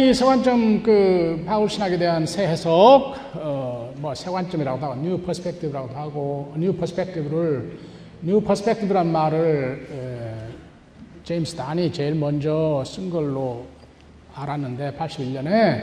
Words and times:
자, 0.00 0.06
이 0.06 0.14
새관점 0.14 0.82
그 0.82 1.42
바울 1.46 1.68
신학에 1.68 1.98
대한 1.98 2.24
새 2.24 2.46
해석, 2.46 3.14
어, 3.34 3.92
뭐 3.98 4.14
새관점이라고도 4.14 4.86
하고 4.86 4.96
New 5.02 5.20
Perspective라고도 5.20 5.94
하고 5.94 6.54
New 6.56 6.72
Perspective를 6.72 7.78
New 8.22 8.40
Perspective란 8.40 9.12
말을 9.12 9.88
에, 9.92 11.22
제임스 11.22 11.54
던이 11.54 11.92
제일 11.92 12.14
먼저 12.14 12.82
쓴 12.86 13.10
걸로 13.10 13.66
알았는데 14.34 14.96
81년에 14.98 15.82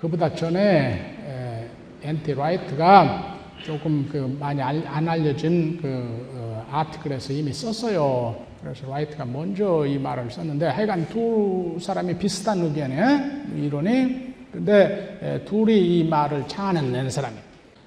그보다 0.00 0.34
전에 0.34 1.18
에, 1.28 1.66
N.T. 2.02 2.32
라이트가 2.32 3.36
조금 3.62 4.08
그 4.10 4.36
많이 4.40 4.62
알, 4.62 4.82
안 4.86 5.06
알려진 5.06 5.78
그 5.82 6.30
어, 6.34 6.66
article에서 6.70 7.34
이미 7.34 7.52
썼어요. 7.52 8.49
그래서 8.62 8.88
라이트가 8.90 9.24
먼저 9.24 9.86
이 9.86 9.98
말을 9.98 10.30
썼는데 10.30 10.66
하여간 10.66 11.08
두 11.08 11.78
사람이 11.80 12.18
비슷한 12.18 12.60
의견에 12.60 13.44
이론이 13.56 14.30
근데 14.52 15.18
에, 15.22 15.44
둘이 15.44 15.98
이 15.98 16.04
말을 16.04 16.46
창안해낸 16.48 17.08
사람이에요. 17.08 17.42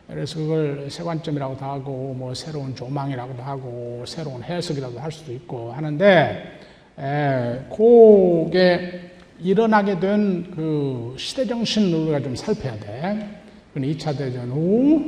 그래서 0.08 0.40
그걸 0.40 0.88
새관점이라고도 0.90 1.66
하고 1.66 2.16
뭐 2.18 2.34
새로운 2.34 2.76
조망이라고도 2.76 3.42
하고 3.42 4.04
새로운 4.06 4.44
해석이라고 4.44 5.00
할 5.00 5.12
수도 5.12 5.34
있고 5.34 5.72
하는데 5.72 6.60
에, 7.00 7.60
그게 7.70 9.12
일어나게 9.40 10.00
된 10.00 10.34
그 10.56 11.16
시대 11.18 11.46
정신을 11.46 11.98
우리가 12.00 12.22
좀 12.22 12.36
살펴야 12.36 12.78
돼. 12.80 13.44
그건 13.74 13.90
2차 13.90 14.18
대전 14.18 14.50
후, 14.50 15.04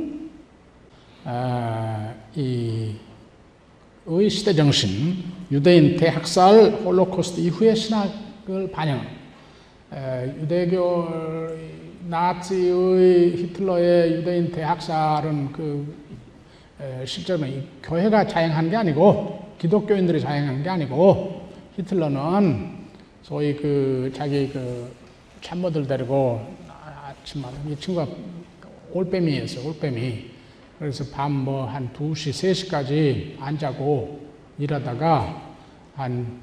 아, 1.24 2.14
이, 2.34 2.94
의 4.06 4.30
시대 4.30 4.52
정신, 4.52 5.24
유대인 5.50 5.96
대학살, 5.96 6.72
홀로코스트 6.84 7.40
이후의 7.40 7.76
신학을 7.76 8.70
반영. 8.72 9.00
에, 9.92 10.34
유대교, 10.40 11.08
나치의 12.08 13.36
히틀러의 13.36 14.12
유대인 14.16 14.50
대학살은 14.50 15.52
그, 15.52 15.94
에, 16.80 17.06
실제로 17.06 17.46
이 17.46 17.62
교회가 17.82 18.26
자행한 18.26 18.70
게 18.70 18.76
아니고, 18.76 19.54
기독교인들이 19.58 20.20
자행한 20.20 20.62
게 20.62 20.68
아니고, 20.68 21.48
히틀러는 21.76 22.76
소위 23.22 23.54
그 23.54 24.10
자기 24.14 24.48
그 24.48 24.90
참모들 25.42 25.86
데리고 25.86 26.40
아침마다 27.06 27.56
이 27.68 27.76
친구가 27.76 28.06
올빼미였어 28.92 29.68
올빼미 29.68 30.30
그래서 30.78 31.04
밤 31.12 31.44
뭐 31.44 31.66
한 31.66 31.90
2시 31.92 32.30
3시까지 32.70 33.36
안 33.40 33.58
자고 33.58 34.25
일하다가 34.58 35.42
한 35.96 36.40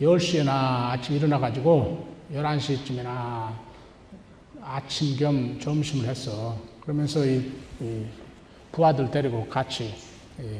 10시에나 0.00 0.48
아침 0.90 1.16
일어나 1.16 1.38
가지고 1.38 2.08
11시쯤이나 2.32 3.52
아침 4.60 5.16
겸 5.16 5.58
점심을 5.60 6.08
했어 6.08 6.56
그러면서 6.80 7.24
이, 7.24 7.52
이 7.80 8.04
부하들 8.72 9.10
데리고 9.10 9.46
같이 9.46 9.94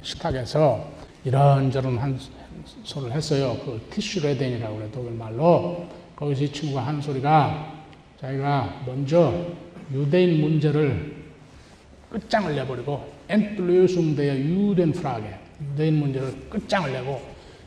식탁에서 0.03 0.91
이런저런 1.25 1.99
한 1.99 2.19
소리를 2.85 3.15
했어요. 3.15 3.57
그 3.65 3.87
티슈 3.91 4.21
레덴이라고 4.21 4.77
그래, 4.77 4.89
독일 4.93 5.13
말로. 5.13 5.87
거기서 6.15 6.45
이 6.45 6.53
친구가 6.53 6.87
한 6.87 7.01
소리가 7.01 7.83
자기가 8.21 8.85
먼저 8.87 9.47
유대인 9.93 10.41
문제를 10.41 11.15
끝장을 12.11 12.55
내버리고 12.55 13.13
엔틀리우숨 13.29 14.17
데어 14.17 14.35
유덴 14.35 14.93
프라게 14.93 15.46
유대인 15.61 15.95
문제를 15.95 16.49
끝장을 16.51 16.93
내고 16.93 17.21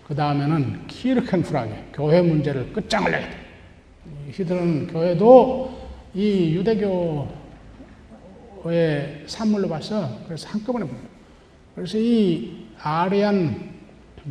그 0.07 0.16
다음에는 0.16 0.88
키르켄 0.88 1.44
프라게 1.44 1.85
교회 1.94 2.22
문제를 2.22 2.73
끝장을 2.73 3.11
내겠다. 3.11 3.38
히들은 4.31 4.88
교회도 4.88 5.79
이 6.16 6.55
유대교의 6.55 7.27
산물로 9.27 9.69
봐서 9.69 10.19
그래서 10.25 10.50
한꺼번에 10.50 10.85
봅니다. 10.85 11.09
그래서 11.75 11.97
이 11.97 12.66
아리안 12.81 13.69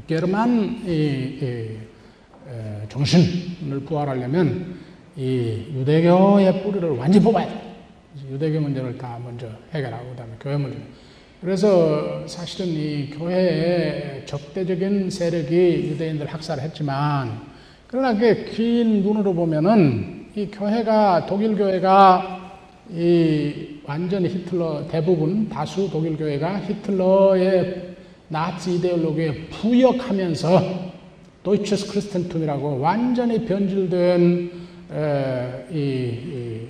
게르만 0.06 0.82
이, 0.84 0.90
이, 0.90 1.44
에, 1.44 2.86
정신을 2.88 3.80
부활하려면 3.86 4.78
이 5.16 5.66
유대교의 5.75 6.62
뿌리를 6.62 6.90
완전히 6.90 7.25
뽑아야 7.25 7.46
돼. 7.46 7.69
유대교 8.30 8.60
문제를 8.60 8.98
다 8.98 9.19
먼저 9.22 9.48
해결하고 9.72 10.10
그다음에 10.10 10.32
교회 10.40 10.56
문제. 10.56 10.78
그래서 11.41 12.26
사실은 12.26 12.66
이 12.72 13.10
교회에 13.10 14.25
적대적인 14.26 15.09
세력이 15.10 15.91
유대인들 15.91 16.26
학살을 16.26 16.65
했지만 16.65 17.41
그러나 17.87 18.16
그긴 18.19 19.03
눈으로 19.03 19.32
보면은 19.32 20.26
이 20.34 20.47
교회가 20.47 21.26
독일 21.26 21.56
교회가 21.56 22.56
이 22.91 23.81
완전히 23.84 24.28
히틀러 24.28 24.88
대부분 24.88 25.49
다수 25.49 25.88
독일 25.91 26.16
교회가 26.16 26.59
히틀러의 26.60 27.94
나치 28.28 28.75
이데올로기에 28.76 29.47
부역하면서 29.49 30.88
도이처스 31.44 31.93
크리스텐툼이라고 31.93 32.81
완전히 32.81 33.44
변질된 33.44 34.50
에, 34.91 35.66
이, 35.70 35.78
이 35.78 36.60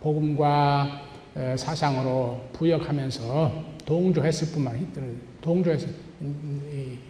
복음과 0.00 1.02
에, 1.36 1.56
사상으로 1.56 2.40
부역하면서 2.52 3.67
동조했을 3.88 4.48
뿐만 4.48 4.86
동조했을 5.40 5.88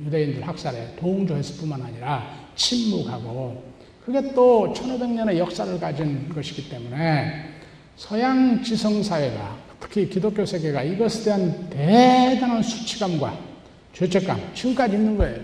유대인들 0.04 0.46
학살에 0.46 0.94
동조했을 0.96 1.56
뿐만 1.56 1.82
아니라 1.82 2.48
침묵하고 2.54 3.64
그게 4.04 4.32
또 4.32 4.72
1500년의 4.72 5.38
역사를 5.38 5.78
가진 5.80 6.28
것이기 6.28 6.70
때문에 6.70 7.50
서양 7.96 8.62
지성 8.62 9.02
사회가 9.02 9.58
특히 9.80 10.08
기독교 10.08 10.46
세계가 10.46 10.84
이것에 10.84 11.24
대한 11.24 11.68
대단한 11.68 12.62
수치감과 12.62 13.38
죄책감, 13.92 14.54
지금까지 14.54 14.94
있는 14.94 15.16
거예요. 15.18 15.40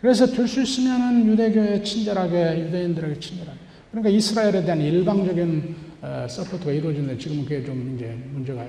그래서 0.00 0.26
될 0.26 0.46
수 0.48 0.62
있으면 0.62 1.26
유대교에 1.26 1.82
친절하게, 1.82 2.60
유대인들에게 2.60 3.20
친절하게. 3.20 3.58
그러니까 3.90 4.10
이스라엘에 4.10 4.64
대한 4.64 4.80
일방적인 4.80 5.76
어, 6.00 6.26
support가 6.28 6.70
이루어지는데 6.70 7.18
지금은 7.18 7.44
그게 7.44 7.64
좀 7.64 7.96
이제 7.96 8.16
문제가 8.32 8.64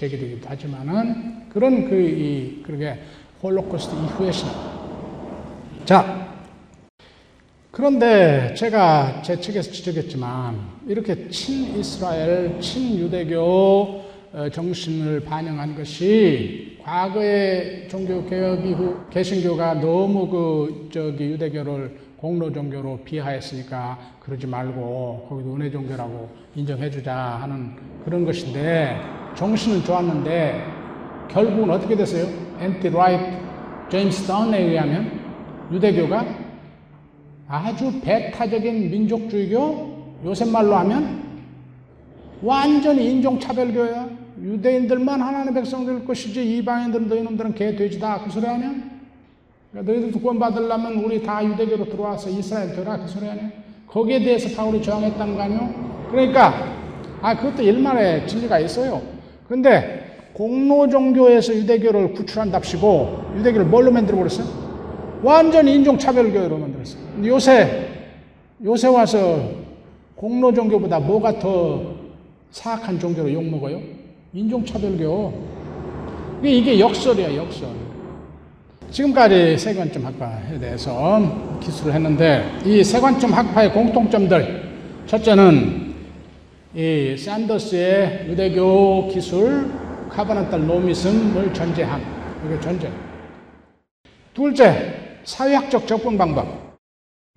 제기되기도 0.00 0.48
하지만은 0.48 1.48
그런 1.50 1.88
그, 1.88 1.94
이, 2.00 2.62
그렇게 2.62 2.98
홀로코스트 3.42 3.94
이후의 3.94 4.32
신앙. 4.32 4.54
자, 5.84 6.38
그런데 7.70 8.54
제가 8.54 9.20
제 9.22 9.38
책에서 9.38 9.70
지적했지만 9.70 10.58
이렇게 10.86 11.28
친이스라엘, 11.28 12.58
친유대교 12.60 14.10
어, 14.32 14.48
정신을 14.50 15.20
반영한 15.24 15.74
것이 15.74 16.78
과거의 16.82 17.88
종교 17.88 18.24
개혁 18.26 18.64
이후 18.64 18.96
개신교가 19.10 19.74
너무 19.74 20.28
그 20.28 20.88
저기 20.92 21.24
유대교를 21.24 21.98
공로 22.16 22.52
종교로 22.52 23.00
비하했으니까 23.04 23.98
그러지 24.20 24.46
말고 24.46 25.26
거기도 25.28 25.56
은혜 25.56 25.70
종교라고 25.70 26.30
인정해주자 26.54 27.14
하는 27.14 27.74
그런 28.04 28.24
것인데 28.24 29.19
정신은 29.34 29.84
좋았는데 29.84 30.64
결국은 31.28 31.70
어떻게 31.70 31.96
됐어요? 31.96 32.26
N.T. 32.60 32.90
라이트 32.90 33.38
제임스 33.90 34.26
던에 34.26 34.60
의하면 34.62 35.20
유대교가 35.72 36.24
아주 37.48 38.00
배타적인 38.00 38.90
민족주의교 38.90 40.20
요새 40.24 40.44
말로 40.44 40.74
하면 40.76 41.22
완전히 42.42 43.10
인종차별교야. 43.10 44.20
유대인들만 44.42 45.20
하나님의 45.20 45.54
백성 45.54 45.84
될 45.84 46.04
것이지 46.04 46.56
이방인들은 46.56 47.08
너희놈들은 47.08 47.54
개 47.54 47.76
돼지다 47.76 48.22
그 48.22 48.30
소리 48.30 48.46
하냐? 48.46 48.72
그러니까 49.70 49.92
너희들도 49.92 50.18
구원 50.20 50.38
받으려면 50.38 51.04
우리 51.04 51.22
다 51.22 51.44
유대교로 51.44 51.90
들어와서 51.90 52.30
이스라엘 52.30 52.74
되라 52.74 52.96
그 52.98 53.06
소리 53.06 53.26
하냐? 53.26 53.50
거기에 53.86 54.20
대해서 54.20 54.56
바울이 54.56 54.80
저항했다는 54.82 55.36
거 55.36 55.42
아니요? 55.42 56.08
그러니까 56.10 56.54
아 57.20 57.36
그것도 57.36 57.62
일말의 57.62 58.26
진리가 58.26 58.60
있어요. 58.60 59.02
근데 59.50 60.28
공로 60.32 60.88
종교에서 60.88 61.52
유대교를 61.52 62.12
구출한답시고 62.12 63.32
유대교를 63.38 63.66
뭘로 63.66 63.90
만들어 63.90 64.16
버렸어요? 64.18 64.46
완전히 65.24 65.74
인종 65.74 65.98
차별교회로 65.98 66.56
만들었어요. 66.56 67.02
요새 67.24 67.88
요새 68.62 68.86
와서 68.86 69.40
공로 70.14 70.54
종교보다 70.54 71.00
뭐가 71.00 71.40
더 71.40 71.82
사악한 72.52 73.00
종교로 73.00 73.32
욕먹어요? 73.32 73.80
인종차별교. 74.32 75.32
이게 76.44 76.78
역설이야, 76.78 77.34
역설. 77.34 77.68
지금까지 78.92 79.58
세관점 79.58 80.06
학파에 80.06 80.60
대해서 80.60 81.58
기술을 81.60 81.94
했는데, 81.94 82.44
이 82.64 82.84
세관점 82.84 83.32
학파의 83.32 83.72
공통점들. 83.72 84.62
첫째는 85.06 85.89
이 86.74 87.16
샌더스의 87.18 88.26
유대교 88.28 89.08
기술, 89.08 89.68
카바나탈 90.08 90.64
노미즘을 90.68 91.52
전제함. 91.52 92.00
이게 92.46 92.60
전제. 92.60 92.88
둘째, 94.32 94.94
사회학적 95.24 95.88
접근 95.88 96.16
방법. 96.16 96.76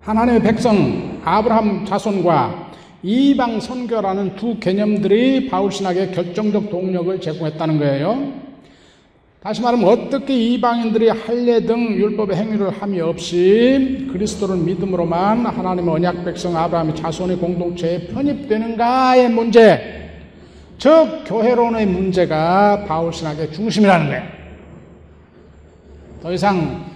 하나님의 0.04 0.40
백성 0.40 1.20
아브라함 1.24 1.84
자손과 1.84 2.70
이방 3.02 3.58
선교라는 3.58 4.36
두 4.36 4.58
개념들이 4.60 5.48
바울 5.48 5.72
신학의 5.72 6.12
결정적 6.12 6.70
동력을 6.70 7.20
제공했다는 7.20 7.78
거예요. 7.80 8.32
다시 9.44 9.60
말하면 9.60 9.86
어떻게 9.86 10.34
이방인들이 10.34 11.10
할례 11.10 11.60
등 11.66 11.92
율법의 11.92 12.34
행위를 12.34 12.70
함이 12.70 12.98
없이 13.02 14.08
그리스도를 14.10 14.56
믿음으로만 14.56 15.44
하나님의 15.44 15.94
언약 15.96 16.24
백성 16.24 16.56
아브라함의 16.56 16.96
자손의 16.96 17.36
공동체에 17.36 18.06
편입되는가의 18.06 19.28
문제, 19.28 20.12
즉 20.78 21.24
교회론의 21.26 21.84
문제가 21.84 22.86
바울 22.88 23.12
신학의 23.12 23.52
중심이라는 23.52 24.06
거예요. 24.06 24.22
더 26.22 26.32
이상 26.32 26.86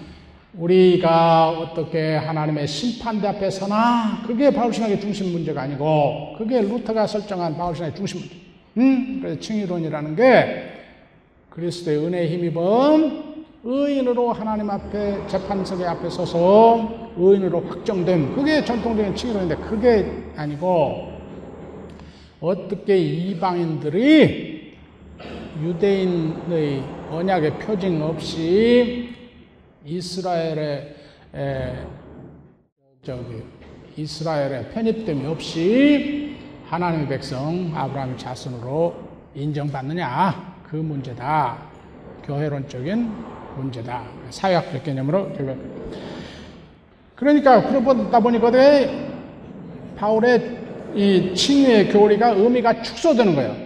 우리가 0.54 1.50
어떻게 1.50 2.16
하나님의 2.16 2.66
심판대 2.66 3.28
앞에 3.28 3.50
서나 3.50 4.22
그게 4.26 4.50
바울 4.50 4.72
신학의 4.72 5.02
중심 5.02 5.32
문제가 5.32 5.60
아니고 5.60 6.36
그게 6.38 6.62
루터가 6.62 7.06
설정한 7.06 7.58
바울 7.58 7.76
신학의 7.76 7.94
중심 7.94 8.20
문제. 8.20 8.36
음? 8.78 9.18
그래서 9.20 9.38
칭의론이라는 9.38 10.16
게 10.16 10.77
그리스도의 11.58 11.98
은혜에 11.98 12.28
힘입은 12.28 13.34
의인으로 13.64 14.32
하나님 14.32 14.70
앞에 14.70 15.26
재판석에 15.26 15.84
앞에 15.84 16.08
서서 16.08 17.10
의인으로 17.16 17.60
확정됨. 17.62 18.36
그게 18.36 18.64
전통적인 18.64 19.16
칭의론인데 19.16 19.56
그게 19.56 20.06
아니고 20.36 21.12
어떻게 22.40 22.96
이방인들이 22.96 24.76
유대인의 25.60 26.84
언약의 27.10 27.58
표징 27.58 28.02
없이 28.02 29.08
이스라엘의 29.84 30.94
에, 31.34 31.72
저기 33.02 33.42
이스라엘의 33.96 34.70
편입됨이 34.70 35.26
없이 35.26 36.36
하나님의 36.66 37.08
백성 37.08 37.72
아브라함의 37.74 38.16
자손으로 38.16 38.94
인정받느냐 39.34 40.57
그 40.70 40.76
문제다. 40.76 41.56
교회론적인 42.24 43.10
문제다. 43.56 44.02
사회학적 44.28 44.84
개념으로 44.84 45.32
결 45.32 45.56
그러니까 47.14 47.66
그러다 47.66 48.20
보니까 48.20 48.50
바울의 49.96 50.58
이 50.94 51.34
칭의의 51.34 51.88
교리가 51.90 52.30
의미가 52.30 52.82
축소되는 52.82 53.34
거예요. 53.34 53.56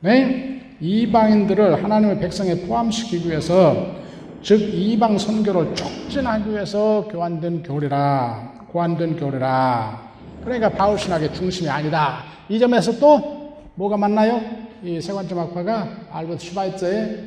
네? 0.00 0.76
이방인들을 0.80 1.84
하나님의 1.84 2.18
백성에 2.20 2.66
포함시키기 2.66 3.28
위해서 3.28 3.98
즉 4.42 4.58
이방 4.60 5.18
선교를 5.18 5.74
촉진하기 5.74 6.50
위해서 6.50 7.06
교환된 7.12 7.62
교리라 7.62 8.64
고안된 8.68 9.16
교리라 9.18 10.10
그러니까 10.42 10.70
바울 10.70 10.98
신학의 10.98 11.34
중심이 11.34 11.68
아니다. 11.68 12.24
이 12.48 12.58
점에서 12.58 12.98
또 12.98 13.58
뭐가 13.74 13.98
맞나요? 13.98 14.69
이 14.82 15.00
세관점 15.00 15.38
학파가 15.38 16.06
알버트 16.10 16.38
슈바이처의 16.46 17.24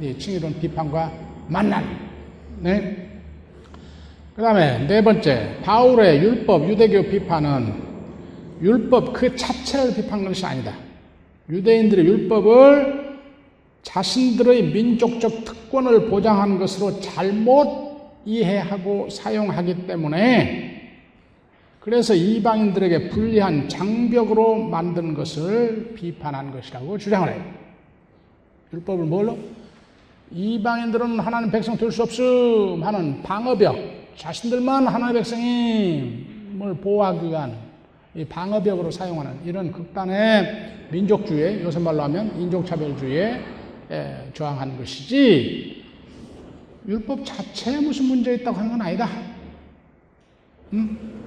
이 0.00 0.18
칭의론 0.18 0.58
비판과 0.58 1.12
만난. 1.48 1.84
네. 2.60 3.20
그 4.34 4.42
다음에 4.42 4.86
네 4.86 5.02
번째, 5.02 5.58
바울의 5.62 6.18
율법, 6.18 6.68
유대교 6.68 7.10
비판은 7.10 7.74
율법 8.62 9.12
그 9.12 9.36
자체를 9.36 9.94
비판하는 9.94 10.28
것이 10.28 10.44
아니다. 10.46 10.72
유대인들의 11.50 12.04
율법을 12.04 13.06
자신들의 13.82 14.62
민족적 14.72 15.44
특권을 15.44 16.08
보장하는 16.08 16.58
것으로 16.58 17.00
잘못 17.00 17.86
이해하고 18.24 19.08
사용하기 19.10 19.86
때문에 19.86 20.75
그래서 21.86 22.14
이방인들에게 22.14 23.10
불리한 23.10 23.68
장벽으로 23.68 24.56
만든 24.56 25.14
것을 25.14 25.94
비판한 25.94 26.50
것이라고 26.50 26.98
주장을 26.98 27.32
해요. 27.32 27.44
율법을 28.72 29.04
뭘로? 29.04 29.38
이방인들은 30.32 31.20
하나님 31.20 31.48
백성 31.52 31.76
될 31.76 31.92
수 31.92 32.02
없음 32.02 32.82
하는 32.82 33.22
방어벽, 33.22 33.76
자신들만 34.16 34.88
하나님의 34.88 35.22
백성임을 35.22 36.74
보호하기 36.82 37.28
위한 37.28 37.56
이 38.16 38.24
방어벽으로 38.24 38.90
사용하는 38.90 39.38
이런 39.44 39.70
극단의 39.70 40.88
민족주의, 40.90 41.62
요새 41.62 41.78
말로 41.78 42.02
하면 42.02 42.36
인종차별주의에 42.40 43.40
저항하는 44.34 44.76
것이지, 44.76 45.84
율법 46.88 47.24
자체에 47.24 47.78
무슨 47.78 48.06
문제 48.06 48.34
있다고 48.34 48.56
하는 48.56 48.72
건 48.72 48.82
아니다. 48.82 49.08
음? 50.72 51.25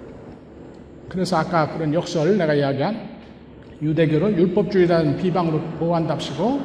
그래서 1.09 1.37
아까 1.37 1.67
그런 1.73 1.93
역설 1.93 2.37
내가 2.37 2.53
이야기한 2.53 3.09
유대교를 3.81 4.37
율법주의라는 4.37 5.17
비방으로 5.17 5.59
보호한답시고 5.79 6.61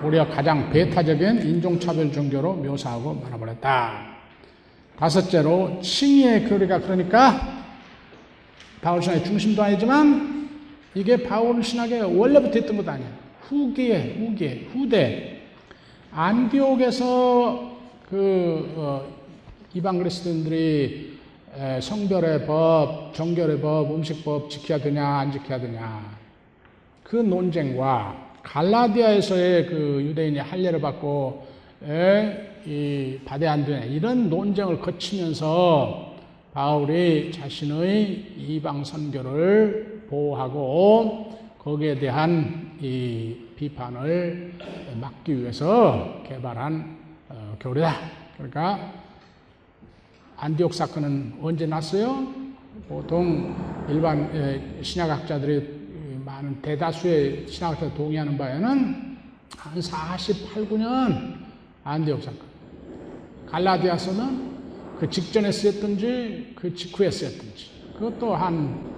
도리어 0.00 0.28
가장 0.28 0.70
배타적인 0.70 1.42
인종차별 1.42 2.12
종교로 2.12 2.54
묘사하고 2.54 3.14
말아버렸다. 3.14 4.16
다섯째로 4.98 5.80
칭의의 5.82 6.48
교리가 6.48 6.80
그러니까 6.80 7.64
바울 8.80 9.02
신학의 9.02 9.24
중심도 9.24 9.62
아니지만 9.62 10.48
이게 10.94 11.22
바울 11.22 11.62
신학의 11.62 12.18
원래부터 12.18 12.58
있던 12.60 12.76
것도 12.78 12.90
아니야. 12.90 13.08
후기에 13.42 14.16
후기에 14.18 14.68
후대 14.72 15.42
안디옥에서 16.10 17.76
그 18.08 18.72
어, 18.76 19.06
이방 19.74 19.98
그리스도인들이 19.98 21.15
성별의 21.80 22.46
법, 22.46 23.14
정결의 23.14 23.60
법, 23.60 23.90
음식법 23.94 24.50
지켜야 24.50 24.78
되냐 24.78 25.06
안 25.06 25.32
지켜야 25.32 25.58
되냐 25.58 26.18
그 27.02 27.16
논쟁과 27.16 28.32
갈라디아에서의 28.42 29.66
그 29.66 30.02
유대인이 30.02 30.38
할례를 30.38 30.80
받고 30.80 31.46
이 32.66 33.18
받아야 33.24 33.52
안 33.52 33.64
되냐 33.64 33.84
이런 33.84 34.28
논쟁을 34.28 34.80
거치면서 34.80 36.14
바울이 36.52 37.32
자신의 37.32 38.34
이방 38.38 38.84
선교를 38.84 40.06
보호하고 40.08 41.38
거기에 41.58 41.98
대한 41.98 42.76
이 42.80 43.36
비판을 43.56 44.52
막기 45.00 45.38
위해서 45.38 46.22
개발한 46.26 46.96
어, 47.28 47.56
교리다. 47.60 47.92
그러니까 48.36 49.05
안디옥 50.38 50.74
사건은 50.74 51.38
언제 51.40 51.66
났어요? 51.66 52.32
보통 52.88 53.56
일반 53.88 54.82
신약학자들이 54.82 56.20
많은 56.24 56.60
대다수의 56.60 57.46
신학자 57.48 57.92
동의하는 57.94 58.36
바에는 58.36 59.16
한 59.56 59.80
48, 59.80 60.64
9년 60.68 61.36
안디옥 61.84 62.22
사건. 62.22 62.40
갈라디아서는 63.46 64.56
그 64.98 65.08
직전에 65.08 65.52
쓰였든지 65.52 66.52
그 66.56 66.74
직후에 66.74 67.10
쓰였든지 67.10 67.70
그것도 67.94 68.34
한 68.34 68.96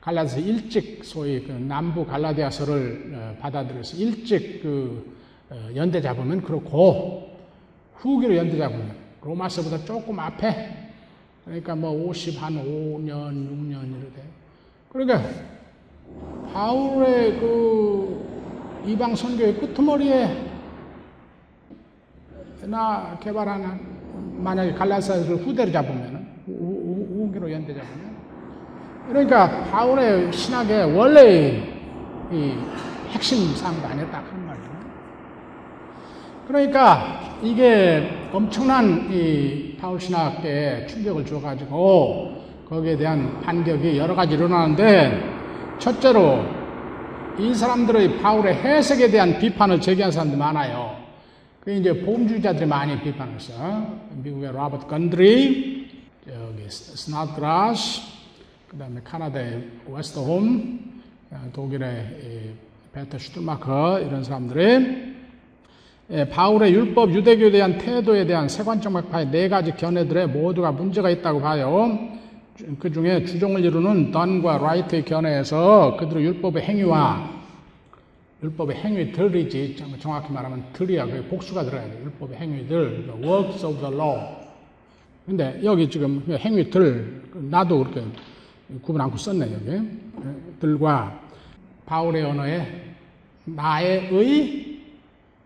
갈라디아서 0.00 0.40
일찍 0.40 1.04
소위 1.04 1.42
그 1.42 1.52
남부 1.52 2.06
갈라디아서를 2.06 3.12
어, 3.14 3.36
받아들여서 3.40 3.98
일찍 3.98 4.62
그 4.62 5.14
어, 5.50 5.68
연대 5.74 6.00
잡으면 6.00 6.40
그렇고 6.40 7.36
후기로 7.96 8.36
연대 8.36 8.56
잡으면 8.56 8.99
로마서보다 9.22 9.84
조금 9.84 10.18
앞에 10.18 10.90
그러니까 11.44 11.74
뭐 11.74 11.90
50, 11.90 12.40
한 12.42 12.54
5년, 12.54 13.32
6년 13.32 13.88
이렇게. 13.98 14.22
그러니까 14.92 15.22
바울의 16.52 17.38
그 17.38 18.82
이방 18.86 19.14
선교의 19.14 19.58
끄트머리에 19.58 20.50
나 22.64 23.18
개발하는 23.20 23.80
만약에 24.42 24.72
갈라사를 24.72 25.36
후대로 25.36 25.70
잡으면 25.72 26.28
우기로 26.46 27.50
연대 27.52 27.74
잡으면 27.74 28.16
그러니까 29.08 29.64
바울의 29.70 30.32
신학의 30.32 30.96
원래 30.96 31.56
이 32.30 32.54
핵심 33.08 33.54
사항도 33.56 33.86
아니었다 33.86 34.18
하는 34.18 34.46
말이에요. 34.46 34.79
그러니까 36.50 37.38
이게 37.44 38.10
엄청난 38.32 39.08
이 39.12 39.76
파울 39.80 40.00
신학계에 40.00 40.84
충격을 40.88 41.24
줘가지고 41.24 42.42
거기에 42.68 42.96
대한 42.96 43.40
반격이 43.40 43.96
여러 43.96 44.16
가지 44.16 44.34
일어나는데 44.34 45.76
첫째로 45.78 46.44
이 47.38 47.54
사람들의 47.54 48.18
바울의 48.18 48.54
해석에 48.54 49.12
대한 49.12 49.38
비판을 49.38 49.80
제기한 49.80 50.10
사람들이 50.10 50.38
많아요. 50.40 50.96
그 51.60 51.72
이제 51.72 51.92
복음주의자들이 52.04 52.66
많이 52.66 53.00
비판했어. 53.00 53.52
미국의 54.16 54.50
로버트 54.50 54.86
건드리, 54.88 55.88
여기 56.26 56.68
스나드라스, 56.68 58.02
그 58.66 58.76
다음에 58.76 59.00
카나다의 59.04 59.68
웨스트홈, 59.88 60.80
독일의 61.52 62.54
페터 62.92 63.18
슈툴마허 63.18 64.00
이런 64.00 64.24
사람들이 64.24 64.62
예, 64.62 65.09
바울의 66.30 66.74
율법 66.74 67.14
유대교에 67.14 67.52
대한 67.52 67.78
태도에 67.78 68.26
대한 68.26 68.48
새관점 68.48 68.92
학파의 68.92 69.30
네 69.30 69.48
가지 69.48 69.70
견해들에 69.72 70.26
모두가 70.26 70.72
문제가 70.72 71.08
있다고 71.08 71.40
봐요. 71.40 72.18
그 72.80 72.92
중에 72.92 73.24
주종을 73.24 73.64
이루는 73.64 74.10
던과 74.10 74.58
라이트의 74.58 75.04
견해에서 75.04 75.96
그들의 75.98 76.24
율법의 76.24 76.62
행위와 76.64 77.40
율법의 78.42 78.76
행위들이지 78.76 79.76
정확히 80.00 80.32
말하면 80.32 80.64
들이야. 80.72 81.06
그 81.06 81.26
복수가 81.30 81.62
들어야 81.62 81.84
돼. 81.84 82.00
율법의 82.04 82.38
행위들 82.38 83.06
the 83.06 83.22
works 83.22 83.64
of 83.64 83.78
the 83.78 83.94
law. 83.94 84.18
근데 85.26 85.60
여기 85.62 85.88
지금 85.88 86.22
그 86.26 86.36
행위들 86.36 87.22
나도 87.34 87.78
그렇게 87.84 88.02
구분 88.82 89.00
않고 89.00 89.16
썼네 89.16 89.52
여기. 89.52 89.80
들과 90.58 91.20
바울의 91.86 92.24
언어에 92.24 92.66
나의 93.44 94.08
의 94.10 94.69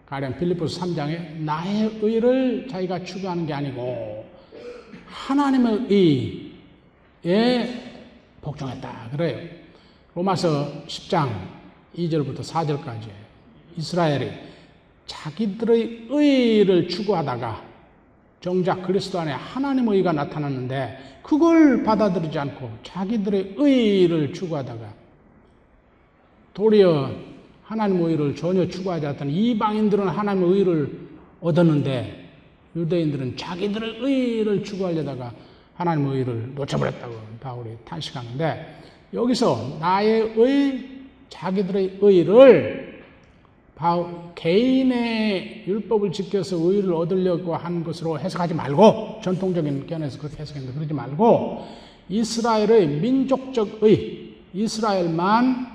가령 0.06 0.38
빌리포스 0.38 0.80
3장에 0.80 1.38
나의 1.40 1.98
의를 2.02 2.68
자기가 2.68 3.04
추구하는 3.04 3.46
게 3.46 3.54
아니고 3.54 4.24
하나님의 5.06 5.86
의에 7.24 7.94
복종했다. 8.42 9.08
그래요. 9.12 9.48
로마서 10.14 10.84
10장 10.86 11.30
2절부터 11.96 12.40
4절까지 12.40 13.08
이스라엘이 13.76 14.30
자기들의 15.06 16.06
의를 16.10 16.88
추구하다가 16.88 17.64
정작 18.40 18.82
그리스도 18.82 19.20
안에 19.20 19.32
하나님의 19.32 19.96
의가 19.96 20.12
나타났는데 20.12 21.20
그걸 21.22 21.82
받아들이지 21.82 22.38
않고 22.38 22.70
자기들의 22.82 23.54
의를 23.56 24.34
추구하다가 24.34 24.92
도리어 26.52 27.33
하나님의 27.64 28.04
의를 28.10 28.36
전혀 28.36 28.68
추구하지 28.68 29.06
않던 29.06 29.30
이방인들은 29.30 30.08
하나님의 30.08 30.50
의를 30.50 30.98
얻었는데 31.40 32.24
유대인들은 32.76 33.36
자기들의 33.36 33.96
의를 34.00 34.62
추구하려다가 34.62 35.32
하나님의 35.74 36.18
의를 36.18 36.54
놓쳐버렸다고 36.54 37.14
바울이 37.40 37.70
탄식하는데 37.84 38.80
여기서 39.12 39.78
나의 39.80 40.34
의 40.36 40.88
자기들의 41.28 41.98
의를 42.00 43.02
개인의 44.34 45.64
율법을 45.66 46.12
지켜서 46.12 46.56
의를 46.56 46.94
얻으려고 46.94 47.56
한 47.56 47.82
것으로 47.82 48.18
해석하지 48.18 48.54
말고 48.54 49.20
전통적인 49.22 49.86
견해에서 49.86 50.18
그렇게 50.18 50.38
해석했는데 50.38 50.74
그러지 50.74 50.94
말고 50.94 51.66
이스라엘의 52.08 52.86
민족적 53.00 53.82
의, 53.82 54.34
이스라엘만 54.52 55.73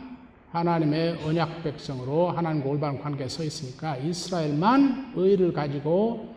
하나님의 0.51 1.23
언약 1.23 1.63
백성으로 1.63 2.31
하나님과 2.31 2.69
올바른 2.69 2.99
관계에 2.99 3.27
서 3.27 3.43
있으니까 3.43 3.97
이스라엘만 3.97 5.13
의를 5.15 5.53
가지고 5.53 6.33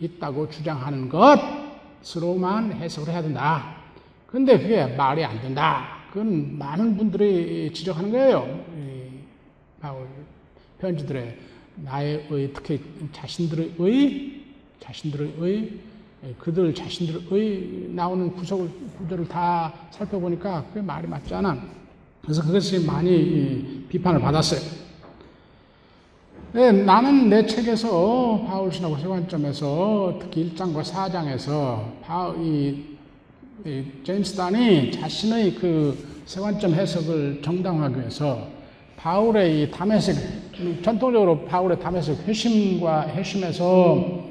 있다고 0.00 0.48
주장하는 0.48 1.08
것으로만 1.08 2.72
해석을 2.72 3.12
해야 3.12 3.22
된다. 3.22 3.76
근데 4.26 4.58
그게 4.58 4.86
말이 4.86 5.24
안 5.24 5.40
된다. 5.40 5.98
그건 6.10 6.56
많은 6.58 6.96
분들이 6.96 7.72
지적하는 7.72 8.10
거예요. 8.10 8.64
바울 9.80 10.06
편지들의 10.78 11.38
나의 11.76 12.26
의, 12.30 12.52
특히 12.54 12.80
자신들의 13.12 13.74
의, 13.78 14.44
자신들의 14.80 15.34
의, 15.38 15.78
그들 16.38 16.74
자신들의 16.74 17.26
의 17.30 17.88
나오는 17.90 18.34
구석을, 18.34 18.70
구절을 18.98 19.28
다 19.28 19.72
살펴보니까 19.90 20.64
그게 20.68 20.80
말이 20.80 21.06
맞지 21.06 21.34
않아. 21.34 21.85
그래서 22.26 22.42
그것이 22.42 22.84
많이 22.84 23.84
비판을 23.88 24.20
받았어요. 24.20 24.60
네, 26.52 26.72
나는 26.72 27.28
내 27.28 27.46
책에서 27.46 28.44
바울 28.48 28.72
신하고 28.72 28.96
세관점에서 28.98 30.18
특히 30.20 30.50
1장과 30.50 30.82
4장에서 30.82 32.02
바울, 32.02 32.44
이 32.44 32.82
제임스 34.02 34.34
단이 34.34 34.90
자신의 34.90 35.54
그 35.54 35.96
세관점 36.24 36.74
해석을 36.74 37.42
정당화하기 37.42 38.00
위해서 38.00 38.48
바울의 38.96 39.62
이 39.62 39.70
담에색 39.70 40.82
전통적으로 40.82 41.44
바울의 41.44 41.78
담에색 41.78 42.26
회심과 42.26 43.08
회심에서 43.08 44.26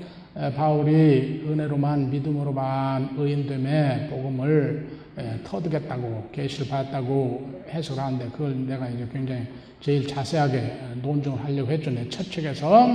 바울이 0.54 1.46
은혜로만 1.48 2.12
믿음으로만 2.12 3.16
의인됨에 3.18 4.10
복음을 4.10 4.95
터득했다고 5.44 6.30
계시를 6.32 6.68
받았다고 6.68 7.64
해석을 7.70 8.04
하는데 8.04 8.26
그걸 8.30 8.66
내가 8.68 8.90
이제 8.90 9.08
굉장히 9.12 9.48
제일 9.80 10.08
자세하게 10.08 10.80
논증을 11.02 11.44
하려고 11.44 11.72
했죠 11.72 11.92
내 11.92 12.10
첫 12.10 12.30
책에서 12.30 12.88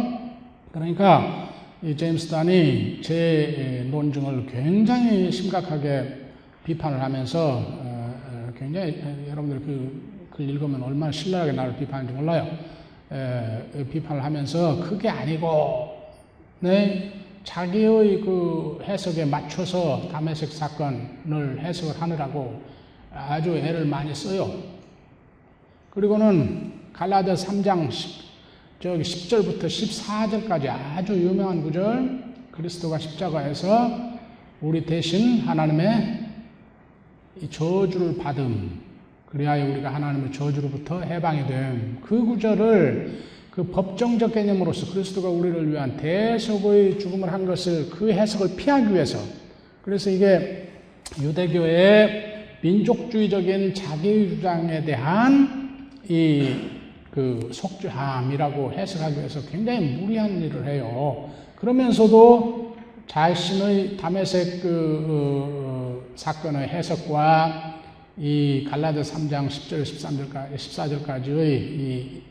그러니까 0.72 1.50
이 1.82 1.96
제임스 1.96 2.28
단이 2.28 3.00
제 3.02 3.86
논증을 3.90 4.46
굉장히 4.46 5.32
심각하게 5.32 6.16
비판을 6.64 7.00
하면서 7.02 7.56
어, 7.56 8.14
어, 8.28 8.52
굉장히 8.58 9.02
여러분들 9.28 9.60
그 9.60 10.20
글 10.30 10.48
읽으면 10.48 10.82
얼마나 10.82 11.12
신랄하게 11.12 11.52
나를 11.52 11.76
비판하는지 11.76 12.14
몰라요. 12.14 12.48
비판을 13.90 14.24
하면서 14.24 14.80
그게 14.82 15.08
아니고 15.08 15.90
네, 16.60 17.12
자기의 17.44 18.20
그 18.20 18.78
해석에 18.82 19.24
맞춰서 19.24 20.08
담에색 20.12 20.50
사건을 20.50 21.60
해석을 21.60 22.00
하느라고 22.00 22.62
아주 23.12 23.56
애를 23.56 23.84
많이 23.86 24.14
써요. 24.14 24.50
그리고는 25.90 26.72
갈라디아 26.92 27.34
3장 27.34 27.90
10, 27.90 28.24
저기 28.80 29.02
10절부터 29.02 29.64
14절까지 29.64 30.68
아주 30.68 31.14
유명한 31.14 31.62
구절 31.62 32.24
그리스도가 32.50 32.98
십자가에서 32.98 34.10
우리 34.60 34.84
대신 34.84 35.40
하나님의 35.40 36.28
저주를 37.50 38.18
받음 38.18 38.80
그리하여 39.26 39.70
우리가 39.72 39.94
하나님의 39.94 40.32
저주로부터 40.32 41.00
해방이 41.00 41.46
됨. 41.46 41.98
그 42.02 42.24
구절을 42.24 43.22
그 43.50 43.64
법정적 43.64 44.32
개념으로서 44.32 44.92
그리스도가 44.92 45.28
우리를 45.28 45.72
위한 45.72 45.96
대속의 45.96 46.98
죽음을 46.98 47.32
한 47.32 47.44
것을 47.44 47.90
그 47.90 48.12
해석을 48.12 48.56
피하기 48.56 48.94
위해서 48.94 49.18
그래서 49.82 50.10
이게 50.10 50.68
유대교의 51.20 52.46
민족주의적인 52.62 53.74
자기 53.74 54.28
주장에 54.28 54.84
대한 54.84 55.90
이 56.08 56.80
그 57.10 57.50
속죄함이라고 57.52 58.72
해석하기 58.72 59.18
위해서 59.18 59.40
굉장히 59.50 59.96
무리한 59.96 60.40
일을 60.40 60.66
해요. 60.66 61.28
그러면서도 61.56 62.76
자신의 63.06 63.96
담에색 63.96 64.62
그 64.62 65.04
어, 65.08 66.12
사건의 66.14 66.68
해석과 66.68 67.80
이 68.16 68.66
갈라드 68.70 69.00
3장 69.00 69.48
10절, 69.48 69.82
13절까지, 69.82 70.54
14절까지의 70.54 71.38
이, 71.38 72.22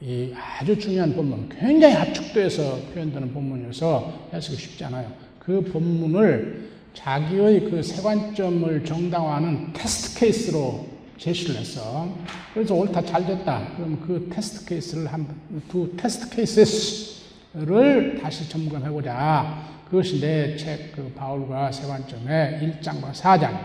이 0.00 0.32
아주 0.34 0.78
중요한 0.78 1.14
본문, 1.14 1.48
굉장히 1.48 1.94
압축돼서 1.96 2.80
표현되는 2.92 3.32
본문이어서 3.32 4.28
해석이 4.32 4.58
쉽지 4.58 4.84
않아요. 4.84 5.10
그 5.38 5.62
본문을 5.72 6.70
자기의 6.92 7.70
그 7.70 7.82
새관점을 7.82 8.84
정당화하는 8.84 9.72
test 9.72 10.18
case로 10.18 10.86
제시를 11.16 11.56
했어. 11.56 12.14
그래서 12.52 12.74
옳다, 12.74 13.02
잘 13.06 13.24
됐다. 13.24 13.72
그럼 13.76 13.98
그 14.06 14.28
test 14.30 14.66
case를 14.66 15.06
한, 15.06 15.26
두 15.68 15.90
test 15.96 16.28
case를 16.28 18.18
다시 18.20 18.48
점검해보자. 18.50 19.76
그것이 19.88 20.20
내 20.20 20.56
책, 20.56 20.92
그 20.92 21.10
바울과 21.16 21.72
새관점의 21.72 22.78
1장과 22.82 23.12
4장. 23.12 23.58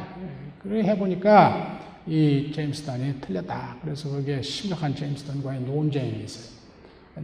그래 0.64 0.84
해보니까 0.84 1.81
이 2.08 2.52
제임스 2.54 2.84
던이 2.86 3.22
틀렸다. 3.22 3.78
그래서 3.84 4.10
거기에 4.10 4.42
심각한 4.42 4.96
제임스 4.96 5.26
던과의 5.26 5.62
논쟁이 5.62 6.24
있어요. 6.24 6.60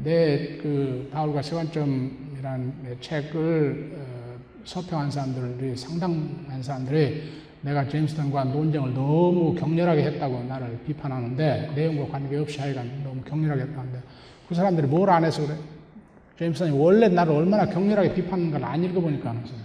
내 0.04 0.60
그 0.62 1.10
바울과 1.14 1.42
세관점이라는 1.42 2.98
책을 3.02 3.92
어, 3.96 4.38
서평한 4.66 5.10
사람들이 5.10 5.76
상당한 5.78 6.62
사람들이 6.62 7.24
내가 7.62 7.88
제임스 7.88 8.16
단과 8.16 8.44
논쟁을 8.44 8.94
너무 8.94 9.56
격렬하게 9.56 10.04
했다고 10.04 10.44
나를 10.44 10.80
비판하는데 10.86 11.72
내용과 11.76 12.12
관계없이 12.12 12.60
하여간 12.60 13.02
너무 13.04 13.22
격렬하게 13.24 13.62
했다는데 13.64 14.00
그 14.48 14.56
사람들이 14.56 14.88
뭘 14.88 15.10
안 15.10 15.24
해서 15.26 15.46
그래? 15.46 15.56
제임스 16.38 16.60
단이 16.60 16.72
원래 16.78 17.08
나를 17.08 17.34
얼마나 17.34 17.66
격렬하게 17.66 18.14
비판하는 18.14 18.52
걸 18.52 18.64
안 18.64 18.84
읽어보니까 18.84 19.30
안 19.32 19.38
했어요. 19.38 19.58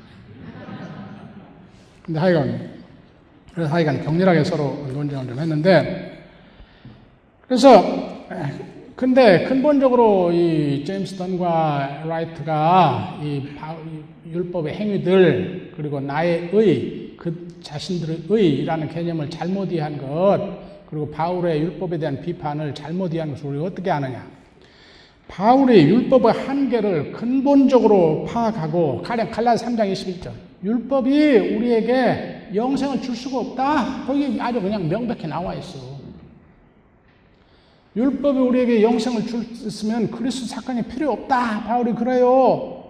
근데 2.05 2.19
하여간 2.19 2.72
그래서 3.55 3.75
하여간 3.75 4.03
격렬하게 4.03 4.45
서로 4.45 4.87
논쟁을 4.93 5.27
좀 5.27 5.39
했는데, 5.39 6.25
그래서, 7.47 8.27
근데 8.97 9.45
근본적으로 9.45 10.33
이 10.33 10.85
제임스 10.87 11.17
던과 11.17 12.05
라이트가 12.07 13.21
이 13.23 13.43
율법의 14.31 14.75
행위들, 14.75 15.73
그리고 15.77 16.01
나의 16.01 16.49
의, 16.53 17.15
그 17.17 17.49
자신들의 17.61 18.23
의라는 18.29 18.89
개념을 18.89 19.29
잘못 19.29 19.71
이해한 19.71 19.99
것, 19.99 20.41
그리고 20.89 21.11
바울의 21.11 21.61
율법에 21.61 21.99
대한 21.99 22.21
비판을 22.23 22.75
잘못 22.75 23.13
이해한 23.13 23.33
것을 23.33 23.47
우리 23.47 23.59
어떻게 23.59 23.91
아느냐. 23.91 24.27
바울이 25.29 25.85
율법의 25.85 26.33
한계를 26.33 27.13
근본적으로 27.13 28.27
파악하고 28.29 29.03
가령 29.03 29.31
갈라 29.31 29.55
3장 29.55 29.91
21절 29.91 30.31
율법이 30.63 31.57
우리에게 31.57 32.42
영생을 32.55 33.01
줄 33.01 33.15
수가 33.17 33.39
없다. 33.39 34.05
거기 34.07 34.39
아주 34.41 34.61
그냥 34.61 34.89
명백히 34.89 35.27
나와 35.27 35.55
있어. 35.55 35.79
율법이 37.95 38.39
우리에게 38.39 38.83
영생을 38.83 39.27
줄수있으면 39.27 40.11
그리스도 40.11 40.47
사건이 40.47 40.83
필요 40.85 41.13
없다. 41.13 41.65
바울이 41.65 41.93
그래요. 41.95 42.85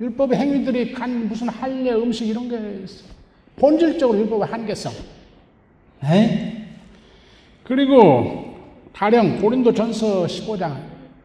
율법의 0.00 0.38
행위들이 0.38 0.92
간 0.92 1.28
무슨 1.28 1.48
할례 1.48 1.92
음식 1.92 2.26
이런 2.26 2.48
게 2.48 2.84
있어. 2.84 3.04
본질적으로 3.56 4.18
율법의 4.20 4.48
한계성. 4.48 4.92
에? 6.04 6.66
그리고 7.64 8.54
가령 8.92 9.40
고린도 9.40 9.74
전서 9.74 10.26
15장 10.26 10.76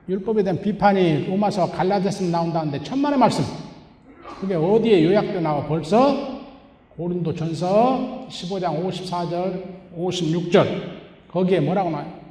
율법에 0.10 0.43
대한 0.43 0.60
비판이 0.60 1.27
로마서 1.27 1.71
갈라디아서 1.71 2.25
나온다는데 2.25 2.81
천만의 2.83 3.19
말씀. 3.19 3.43
그게 4.39 4.55
어디에 4.55 5.03
요약돼 5.03 5.39
나와 5.39 5.63
벌써 5.67 6.30
고린도 7.01 7.34
전서 7.34 8.27
15장 8.29 8.79
54절 8.86 9.98
56절 9.98 11.00
거기에 11.29 11.60
뭐라고 11.60 11.89
나와요? 11.89 12.22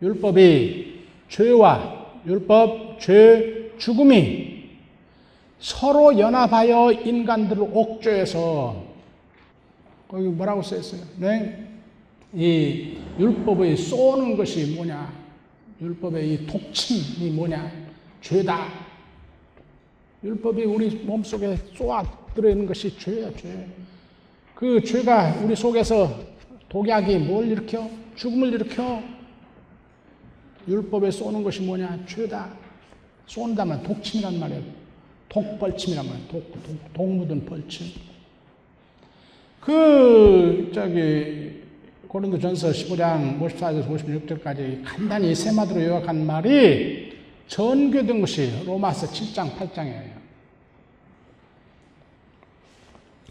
율법이 0.00 1.06
죄와 1.28 2.06
율법, 2.24 3.00
죄, 3.00 3.72
죽음이 3.78 4.68
서로 5.58 6.16
연합하여 6.16 6.92
인간들을 6.92 7.68
옥죄해서 7.72 8.80
거기 10.06 10.28
뭐라고 10.28 10.62
써 10.62 10.76
있어요? 10.76 11.02
네? 11.16 11.66
이 12.32 12.96
율법의 13.18 13.76
쏘는 13.76 14.36
것이 14.36 14.72
뭐냐? 14.76 15.12
율법의 15.82 16.32
이 16.32 16.46
독침이 16.46 17.30
뭐냐? 17.32 17.68
죄다. 18.20 18.68
율법이 20.22 20.62
우리 20.62 20.90
몸속에 20.94 21.56
쏘아 21.74 22.19
들어있는 22.34 22.66
것이 22.66 22.96
죄야, 22.98 23.30
죄. 23.36 23.66
그 24.54 24.82
죄가 24.82 25.40
우리 25.42 25.56
속에서 25.56 26.20
독약이 26.68 27.18
뭘 27.18 27.48
일으켜? 27.48 27.88
죽음을 28.14 28.52
일으켜? 28.52 29.02
율법에 30.68 31.10
쏘는 31.10 31.42
것이 31.42 31.62
뭐냐? 31.62 32.04
죄다. 32.06 32.50
쏜다면 33.26 33.82
독침이란 33.82 34.38
말이에요. 34.38 34.62
독벌침이란 35.28 36.06
말이에요. 36.06 36.28
독, 36.28 36.52
독, 36.62 36.92
독 36.92 37.14
묻은 37.14 37.44
벌침. 37.46 37.86
그, 39.60 40.70
저기, 40.74 41.62
고린도 42.08 42.38
전서 42.38 42.70
15장 42.70 43.40
54절에서 43.40 43.88
56절까지 43.88 44.82
간단히 44.84 45.34
세마디로 45.34 45.82
요약한 45.84 46.26
말이 46.26 47.12
전개된 47.46 48.20
것이 48.20 48.64
로마서 48.66 49.06
7장, 49.06 49.54
8장이에요. 49.56 50.19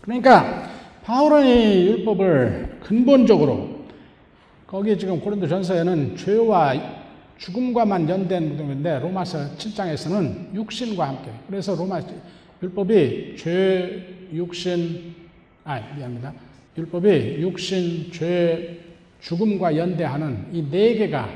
그러니까 0.01 0.69
바울은 1.03 1.45
이 1.45 1.87
율법을 1.87 2.79
근본적으로 2.83 3.79
거기 4.67 4.97
지금 4.97 5.19
고린도 5.19 5.47
전서에는 5.47 6.15
죄와 6.15 6.73
죽음과만 7.37 8.07
연된 8.09 8.57
부분인데 8.57 8.99
로마서 8.99 9.55
7장에서는 9.57 10.53
육신과 10.53 11.07
함께. 11.07 11.31
그래서 11.47 11.75
로마 11.75 12.01
율법이 12.61 13.35
죄, 13.37 14.27
육신, 14.33 15.15
아 15.63 15.79
미안합니다. 15.95 16.33
율법이 16.77 17.37
육신, 17.39 18.11
죄, 18.11 18.79
죽음과 19.21 19.75
연대하는 19.77 20.47
이 20.53 20.61
네 20.69 20.95
개가 20.95 21.29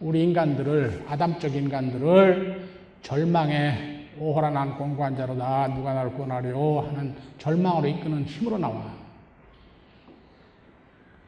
우리 0.00 0.22
인간들을 0.24 1.04
아담적 1.06 1.54
인간들을 1.54 2.60
절망에 3.02 3.93
오호라 4.18 4.50
난 4.50 4.76
공고한 4.76 5.16
자로다 5.16 5.74
누가 5.74 5.94
나를 5.94 6.12
구원하려 6.12 6.86
하는 6.88 7.14
절망으로 7.38 7.88
이끄는 7.88 8.24
힘으로 8.24 8.58
나와. 8.58 9.04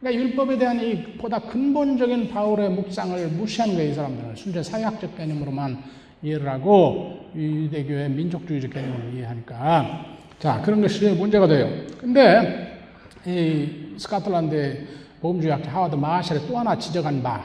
그러니까 0.00 0.22
율법에 0.22 0.58
대한 0.58 0.80
이 0.80 1.16
보다 1.16 1.38
근본적인 1.38 2.28
바울의 2.28 2.70
묵상을 2.70 3.28
무시한 3.28 3.74
거예요, 3.74 3.90
이 3.90 3.94
사람들은. 3.94 4.36
순전 4.36 4.62
사회학적 4.62 5.16
개념으로만 5.16 5.82
이해를 6.22 6.48
하고 6.48 7.30
유대교의 7.34 8.10
민족주의적 8.10 8.70
개념으로 8.72 9.10
이해하니까. 9.10 10.06
자, 10.38 10.60
그런 10.62 10.82
것이 10.82 11.08
문제가 11.10 11.46
돼요. 11.46 11.68
근데 11.98 12.78
이 13.26 13.94
스코틀랜드 13.96 14.86
보험주의학자 15.20 15.70
하와드 15.72 15.96
마샬이 15.96 16.46
또 16.46 16.58
하나 16.58 16.78
지적한 16.78 17.22
바 17.22 17.42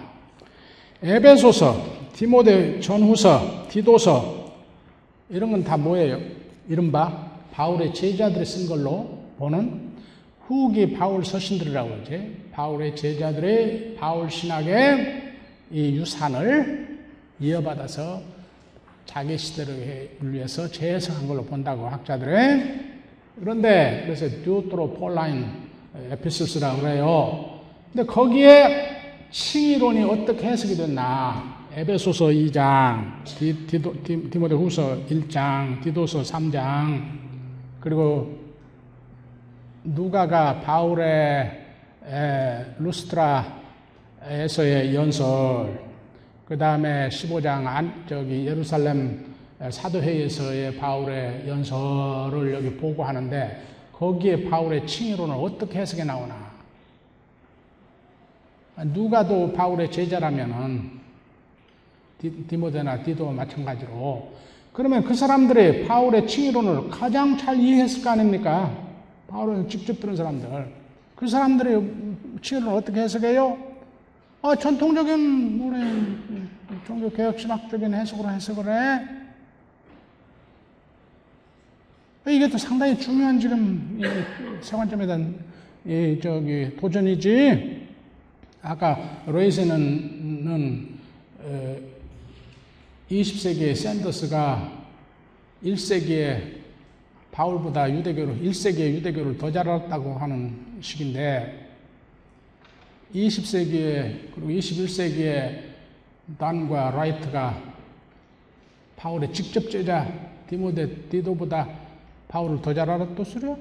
에베소서, 1.02 2.12
디모데 2.14 2.80
전후서, 2.80 3.68
디도서 3.70 4.41
이런 5.32 5.52
건 5.52 5.64
다 5.64 5.78
뭐예요? 5.78 6.20
이른바 6.68 7.32
바울의 7.52 7.94
제자들이 7.94 8.46
쓴 8.46 8.68
걸로 8.68 9.20
보는 9.38 9.92
후기 10.48 10.94
바울 10.94 11.24
서신들이라고 11.24 11.90
하지. 12.02 12.36
바울의 12.52 12.96
제자들의 12.96 13.96
바울 13.98 14.30
신학의 14.30 15.34
이 15.72 15.96
유산을 15.96 17.00
이어받아서 17.40 18.22
자기 19.06 19.38
시대를 19.38 20.10
위해서 20.22 20.70
재해석한 20.70 21.28
걸로 21.28 21.44
본다고 21.44 21.88
학자들의 21.88 22.92
그런데 23.40 24.02
그래서 24.06 24.28
Deutero-Pauline 24.44 25.46
Epistles라고 26.12 26.82
그래요. 26.82 27.60
근데 27.94 28.06
거기에 28.06 29.28
칭의론이 29.32 30.04
어떻게 30.04 30.48
해석이 30.48 30.76
됐나? 30.76 31.61
에베소서 31.74 32.26
2장, 32.26 33.24
디, 33.24 33.66
디도, 33.66 34.04
디, 34.04 34.30
디모데 34.30 34.56
후서 34.56 34.98
1장, 35.08 35.82
디도서 35.82 36.22
3장, 36.22 37.02
그리고 37.80 38.38
누가가 39.82 40.60
바울의 40.60 41.66
에, 42.06 42.66
루스트라에서의 42.78 44.94
연설, 44.94 45.82
그 46.46 46.58
다음에 46.58 47.08
15장 47.08 47.66
안, 47.66 48.04
저기 48.06 48.46
예루살렘 48.46 49.34
사도회의에서의 49.70 50.76
바울의 50.76 51.48
연설을 51.48 52.54
여기 52.54 52.76
보고 52.76 53.02
하는데 53.02 53.64
거기에 53.94 54.50
바울의 54.50 54.86
칭의론을 54.86 55.34
어떻게 55.34 55.80
해석해 55.80 56.04
나오나? 56.04 56.52
누가도 58.76 59.54
바울의 59.54 59.90
제자라면은 59.90 61.01
디모데나 62.48 63.04
디도 63.04 63.32
마찬가지로 63.32 64.32
그러면 64.74 65.04
그 65.04 65.14
사람들이 65.14 65.86
바울의 65.86 66.28
칭의론을 66.28 66.90
가장 66.90 67.38
잘 67.38 67.60
이해했을 67.60 68.04
거 68.04 68.12
아닙니까? 68.12 68.72
바울을 69.28 69.68
직접 69.68 70.00
들은 70.00 70.16
사람들. 70.16 70.72
그 71.16 71.28
사람들의 71.28 71.92
칭의론을 72.42 72.78
어떻게 72.78 73.02
해석해요? 73.02 73.58
아, 74.42 74.56
전통적인 74.56 75.62
우리 75.62 75.78
종교 76.86 77.10
개혁 77.12 77.40
신학적인 77.40 77.94
해석으로 77.94 78.30
해석을 78.30 78.66
해. 78.68 79.08
이게 82.28 82.48
또 82.48 82.58
상당히 82.58 82.98
중요한 82.98 83.40
지금 83.40 84.00
세관점에 84.62 85.06
대한 85.06 85.36
이 85.86 86.20
저기 86.22 86.76
도전이지. 86.80 87.88
아까 88.62 89.24
로이스는 89.26 91.00
20세기의 93.12 93.76
샌더스가 93.76 94.72
1세기에 95.64 96.62
바울보다 97.32 97.92
유대교를 97.92 98.40
1세기에 98.42 98.94
유대교를 98.96 99.38
더 99.38 99.52
잘 99.52 99.68
알았다고 99.68 100.16
하는 100.18 100.78
식인데 100.82 101.70
20세기에 103.14 104.34
그리고 104.34 104.50
21세기에 104.50 105.62
던과 106.38 106.92
라이트가 106.92 107.62
바울의 108.96 109.34
직접 109.34 109.70
제자 109.70 110.08
디모데 110.48 110.88
디도보다 111.10 111.68
바울을 112.30 112.62
더 112.62 112.74
잘 112.74 112.90
알았던 112.90 113.26
소리야? 113.26 113.56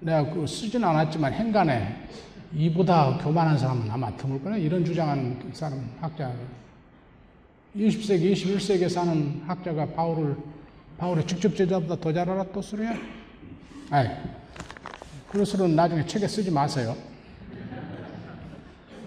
내가 0.00 0.30
그 0.32 0.46
쓰진 0.46 0.82
않았지만 0.82 1.32
행간에 1.32 2.08
이보다 2.54 3.18
교만한 3.18 3.56
사람은 3.56 3.90
아마 3.90 4.14
드물 4.16 4.42
거네. 4.42 4.60
이런 4.60 4.84
주장하는 4.84 5.38
사람, 5.52 5.88
학자. 6.00 6.32
20세기, 7.76 8.32
21세기에 8.32 8.88
사는 8.88 9.42
학자가 9.46 9.86
바울을, 9.86 10.36
바울의 10.98 11.26
직접 11.26 11.56
제자보다 11.56 11.96
더 11.96 12.12
잘 12.12 12.28
알았던 12.28 12.62
소리야? 12.62 12.94
아이, 13.90 14.08
그런 15.30 15.44
소리는 15.46 15.74
나중에 15.74 16.04
책에 16.04 16.28
쓰지 16.28 16.50
마세요. 16.50 16.94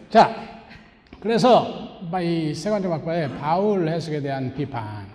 자, 0.09 0.35
그래서 1.19 1.99
이 2.23 2.53
세관점 2.53 2.91
학파의 2.91 3.29
바울 3.37 3.87
해석에 3.87 4.21
대한 4.21 4.53
비판. 4.55 5.05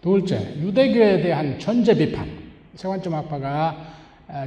둘째, 0.00 0.54
유대교에 0.58 1.22
대한 1.22 1.58
전제 1.58 1.94
비판. 1.94 2.28
세관점 2.74 3.14
학파가 3.14 3.76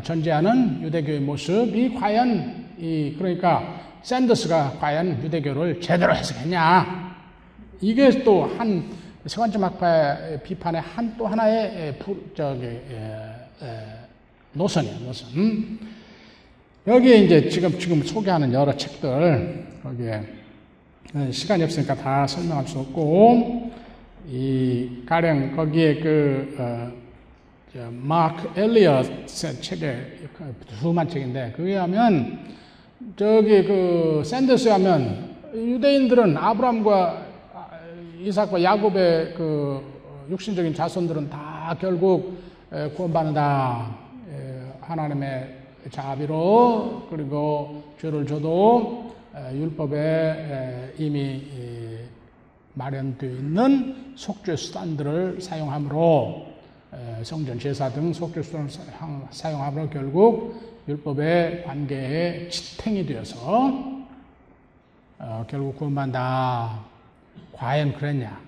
전제하는 0.03 0.81
유대교의 0.81 1.21
모습이 1.21 1.95
과연 1.95 2.68
이 2.79 3.15
그러니까 3.17 3.81
샌더스가 4.03 4.77
과연 4.79 5.21
유대교를 5.23 5.81
제대로 5.81 6.15
해석했냐? 6.15 7.15
이게 7.81 8.23
또 8.23 8.45
한 8.57 8.89
세관점 9.25 9.63
학파의 9.65 10.41
비판의 10.43 10.81
한 10.81 11.13
또 11.17 11.27
하나의 11.27 11.95
저기 12.35 12.79
노선이에요, 14.53 14.99
노선. 14.99 15.29
음? 15.35 15.79
여기에 16.87 17.17
이제 17.17 17.49
지금 17.49 17.77
지금 17.77 18.01
소개하는 18.01 18.51
여러 18.53 18.75
책들 18.75 19.67
거기에 19.83 20.23
시간이 21.31 21.63
없으니까 21.63 21.95
다 21.95 22.25
설명할 22.25 22.65
수 22.67 22.79
없고 22.79 23.71
이 24.27 25.03
가령 25.05 25.55
거기에 25.55 25.99
그 25.99 26.55
어, 26.57 27.89
마크 27.91 28.49
엘리엇의 28.59 29.27
책에 29.61 30.19
두만 30.79 31.07
책인데 31.07 31.53
그에 31.55 31.75
하면 31.77 32.39
저기 33.19 33.65
그 33.65 34.21
샌더스에 34.23 34.71
하면 34.71 35.35
유대인들은 35.53 36.37
아브라함과 36.37 37.25
이삭과 38.21 38.63
야곱의 38.63 39.33
그 39.33 39.83
육신적인 40.29 40.73
자손들은 40.73 41.29
다 41.29 41.75
결국 41.81 42.37
구원받는다. 42.95 43.93
하나님의 44.79 45.53
자비로 45.91 47.07
그리고 47.09 47.83
죄를 47.99 48.25
줘도 48.25 49.13
율법에 49.51 50.93
이미 50.97 51.43
마련되어 52.75 53.31
있는 53.31 54.13
속죄 54.15 54.55
수단들을 54.55 55.41
사용함으로 55.41 56.45
성전 57.23 57.59
제사 57.59 57.89
등 57.89 58.13
속죄 58.13 58.41
수단을 58.41 58.69
사용함으로 59.29 59.89
결국 59.89 60.78
율법의 60.89 61.65
관계에 61.65 62.49
지탱이 62.49 63.05
되어서 63.05 63.99
어, 65.19 65.45
결국 65.47 65.77
구원받는다. 65.77 66.79
과연 67.53 67.93
그랬냐? 67.93 68.41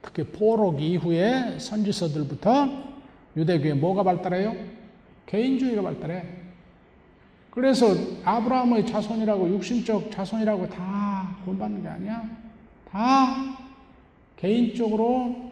특히 0.00 0.22
포록 0.22 0.80
이후에 0.80 1.58
선지서들부터 1.58 2.68
유대교에 3.36 3.74
뭐가 3.74 4.04
발달해요? 4.04 4.54
개인주의가 5.26 5.82
발달해. 5.82 6.24
그래서 7.50 7.96
아브라함의 8.22 8.86
자손이라고 8.86 9.48
육신적 9.48 10.12
자손이라고 10.12 10.68
다 10.68 11.36
구원받는 11.42 11.82
게 11.82 11.88
아니야. 11.88 12.30
다 12.88 13.56
개인적으로 14.36 15.50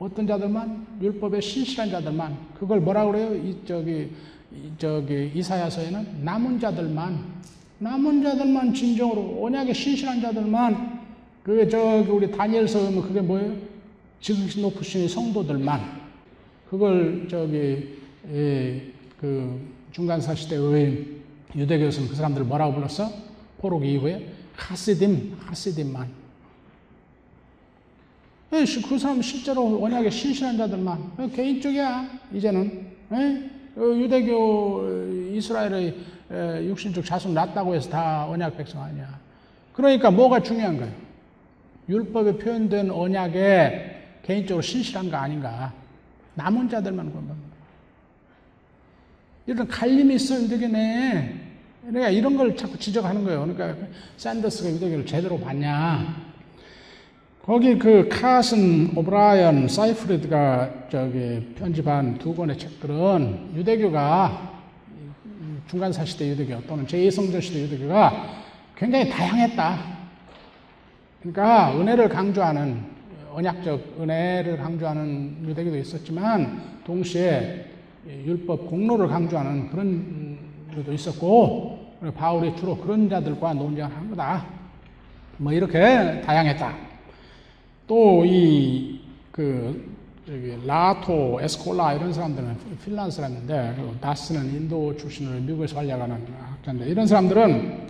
어떤 0.00 0.26
자들만 0.26 0.98
율법에 1.00 1.40
신실한 1.40 1.90
자들만 1.90 2.36
그걸 2.58 2.80
뭐라 2.80 3.06
그래요? 3.06 3.36
이 3.36 3.64
저기 3.64 3.90
이 4.02 4.10
저기 4.78 5.30
이사야서에는 5.34 6.24
남은 6.24 6.58
자들만 6.58 7.38
남은 7.78 8.22
자들만 8.22 8.74
진정으로 8.74 9.44
언약에 9.44 9.72
신실한 9.72 10.20
자들만 10.20 10.98
그게 11.42 11.68
저기 11.68 12.10
우리 12.10 12.30
다니엘서 12.30 12.86
보면 12.86 13.02
그게 13.02 13.20
뭐예요? 13.20 13.56
지극히 14.20 14.60
높으신 14.60 15.08
성도들만 15.08 15.80
그걸 16.68 17.26
저기 17.30 17.96
예, 18.30 18.82
그 19.18 19.60
중간사 19.92 20.34
시대의 20.34 21.06
유대교에서는 21.54 22.08
그 22.08 22.14
사람들 22.14 22.44
뭐라고 22.44 22.74
불렀어? 22.74 23.10
포록 23.58 23.84
이후에 23.84 24.32
하시딤 24.56 25.36
하시딤만 25.40 26.08
예, 28.52 28.64
그 28.88 28.98
사람 28.98 29.22
실제로 29.22 29.82
언약에 29.82 30.10
신실한 30.10 30.56
자들만 30.56 31.12
어, 31.16 31.30
개인적이야 31.32 32.10
이제는 32.34 32.86
예? 33.12 33.57
어, 33.78 33.94
유대교 33.94 35.30
이스라엘의 35.34 35.94
육신적 36.64 37.04
자손 37.04 37.32
낳았다고 37.32 37.76
해서 37.76 37.88
다 37.88 38.28
언약 38.28 38.56
백성 38.56 38.82
아니야. 38.82 39.18
그러니까 39.72 40.10
뭐가 40.10 40.42
중요한 40.42 40.76
거예요? 40.76 40.92
율법에 41.88 42.38
표현된 42.38 42.90
언약에 42.90 44.18
개인적으로 44.24 44.60
신실한 44.60 45.10
거 45.10 45.16
아닌가? 45.16 45.72
남은 46.34 46.68
자들만 46.68 47.10
구원받는 47.10 47.48
이런 49.46 49.66
갈림이 49.68 50.16
있어 50.16 50.42
유대교 50.42 50.66
내에. 50.68 51.34
그러니까 51.86 52.10
이런 52.10 52.36
걸 52.36 52.56
자꾸 52.56 52.76
지적하는 52.76 53.24
거예요. 53.24 53.46
그러니까 53.46 53.86
샌더스가 54.16 54.70
유대교를 54.70 55.06
제대로 55.06 55.38
봤냐? 55.38 56.27
거기 57.48 57.78
그 57.78 58.10
카슨 58.10 58.90
오브라이언 58.94 59.68
사이프리드가 59.68 60.70
저기 60.90 61.54
편집한 61.56 62.18
두 62.18 62.34
권의 62.34 62.58
책들은 62.58 63.52
유대교가 63.54 64.52
중간사 65.66 66.04
시대 66.04 66.28
유대교 66.28 66.66
또는 66.66 66.86
제2성전 66.86 67.40
시대 67.40 67.62
유대교가 67.62 68.26
굉장히 68.76 69.08
다양했다. 69.08 69.78
그러니까 71.20 71.72
은혜를 71.80 72.10
강조하는 72.10 72.82
언약적 73.32 73.96
은혜를 73.98 74.58
강조하는 74.58 75.48
유대교도 75.48 75.78
있었지만 75.78 76.82
동시에 76.84 77.64
율법 78.26 78.68
공로를 78.68 79.08
강조하는 79.08 79.70
그런 79.70 80.36
것도 80.74 80.92
있었고 80.92 81.94
바울이 82.14 82.54
주로 82.56 82.76
그런 82.76 83.08
자들과 83.08 83.54
논쟁을 83.54 83.90
한 83.90 84.10
거다. 84.10 84.44
뭐 85.38 85.50
이렇게 85.50 86.20
다양했다. 86.26 86.87
또 87.88 88.22
이그 88.24 89.96
저기 90.26 90.58
라토, 90.66 91.40
에스콜라 91.40 91.94
이런 91.94 92.12
사람들은 92.12 92.56
핀란드 92.84 93.16
사람인데 93.16 93.76
다스는 93.98 94.44
인도 94.54 94.94
출신으로 94.94 95.40
미국에서 95.40 95.76
활약하는 95.76 96.22
학자인데 96.38 96.86
이런 96.86 97.06
사람들은 97.06 97.88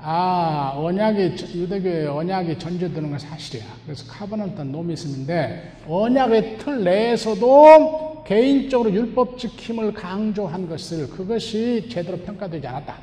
아 0.00 0.72
언약이 0.76 1.36
유대교의 1.54 2.08
언약이 2.08 2.58
전제되는 2.58 3.08
건 3.08 3.18
사실이야. 3.18 3.64
그래서 3.84 4.04
covenant 4.12 4.60
nomism인데 4.62 5.76
언약의 5.88 6.58
틀 6.58 6.82
내에서도 6.82 8.24
개인적으로 8.26 8.92
율법 8.92 9.38
지킴을 9.38 9.94
강조한 9.94 10.68
것을 10.68 11.08
그것이 11.08 11.88
제대로 11.88 12.18
평가되지 12.18 12.66
않았다. 12.66 12.96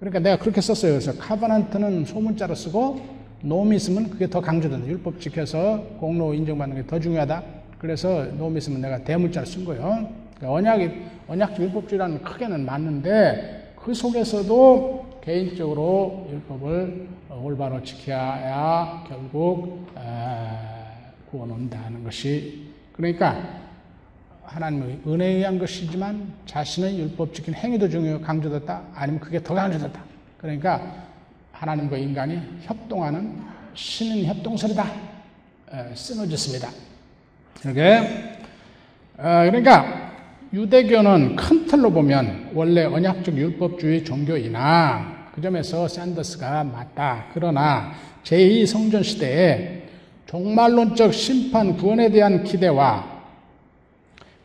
그러니까 0.00 0.18
내가 0.18 0.38
그렇게 0.38 0.60
썼어요. 0.60 0.94
그래서 0.94 1.16
카버넌트는 1.16 2.04
소문자로 2.04 2.56
쓰고 2.56 3.21
노미즘은 3.42 4.10
그게 4.10 4.28
더 4.28 4.40
강조된다. 4.40 4.86
율법 4.86 5.20
지켜서 5.20 5.78
공로 5.98 6.32
인정받는 6.34 6.76
게 6.76 6.86
더 6.86 6.98
중요하다. 6.98 7.42
그래서 7.78 8.24
노미즘은 8.38 8.80
내가 8.80 8.98
대문자를 9.02 9.46
쓴 9.46 9.64
거예요. 9.64 10.08
그러니까 10.36 10.52
언약이, 10.52 10.90
언약 11.28 11.58
율법주의라는 11.58 12.22
크게는 12.22 12.64
맞는데 12.64 13.74
그 13.76 13.92
속에서도 13.92 15.20
개인적으로 15.22 16.28
율법을 16.30 17.08
올바로 17.42 17.82
지켜야 17.82 19.04
결국 19.08 19.86
구원 21.30 21.50
온다는 21.50 22.04
것이 22.04 22.68
그러니까 22.92 23.60
하나님의 24.44 25.00
은혜에 25.06 25.34
의한 25.36 25.58
것이지만 25.58 26.32
자신의 26.46 26.98
율법 26.98 27.32
지킨 27.32 27.54
행위도 27.54 27.88
중요 27.88 28.20
강조됐다 28.20 28.82
아니면 28.94 29.20
그게 29.20 29.42
더 29.42 29.54
강조됐다 29.54 30.02
그러니까 30.38 31.11
하나님과 31.62 31.96
인간이 31.96 32.40
협동하는 32.62 33.36
신은 33.74 34.24
협동설이다. 34.24 34.84
쓰러졌습니다. 35.94 36.68
이렇게 37.64 38.36
그러니까 39.16 40.12
유대교는 40.52 41.36
큰 41.36 41.64
틀로 41.66 41.92
보면 41.92 42.50
원래 42.52 42.84
언약적 42.84 43.36
율법주의 43.36 44.04
종교이나 44.04 45.30
그 45.32 45.40
점에서 45.40 45.86
샌더스가 45.86 46.64
맞다. 46.64 47.26
그러나 47.32 47.92
제2 48.24 48.66
성전 48.66 49.04
시대에 49.04 49.84
종말론적 50.26 51.14
심판 51.14 51.76
구원에 51.76 52.10
대한 52.10 52.42
기대와 52.42 53.22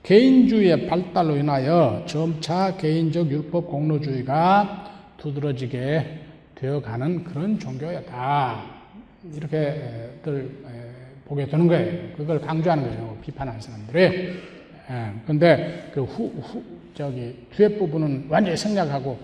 개인주의의 0.04 0.88
발달로 0.88 1.36
인하여 1.36 2.04
점차 2.06 2.78
개인적 2.78 3.32
율법 3.32 3.68
공로주의가 3.68 4.86
두드러지게 5.18 6.27
되어가는 6.60 7.24
그런 7.24 7.60
종교였다. 7.60 8.63
이렇게들 9.34 10.52
보게 11.26 11.46
되는 11.46 11.67
거예요. 11.67 12.15
그걸 12.17 12.39
강조하는 12.41 12.89
거죠. 12.89 13.17
비판하는 13.22 13.60
사람들이. 13.60 14.34
근데 15.26 15.91
그 15.93 16.04
후, 16.04 16.32
후, 16.41 16.63
저기 16.93 17.36
뒤에 17.56 17.67
부분은 17.78 18.28
완전히 18.30 18.58
생략하고 18.58 19.20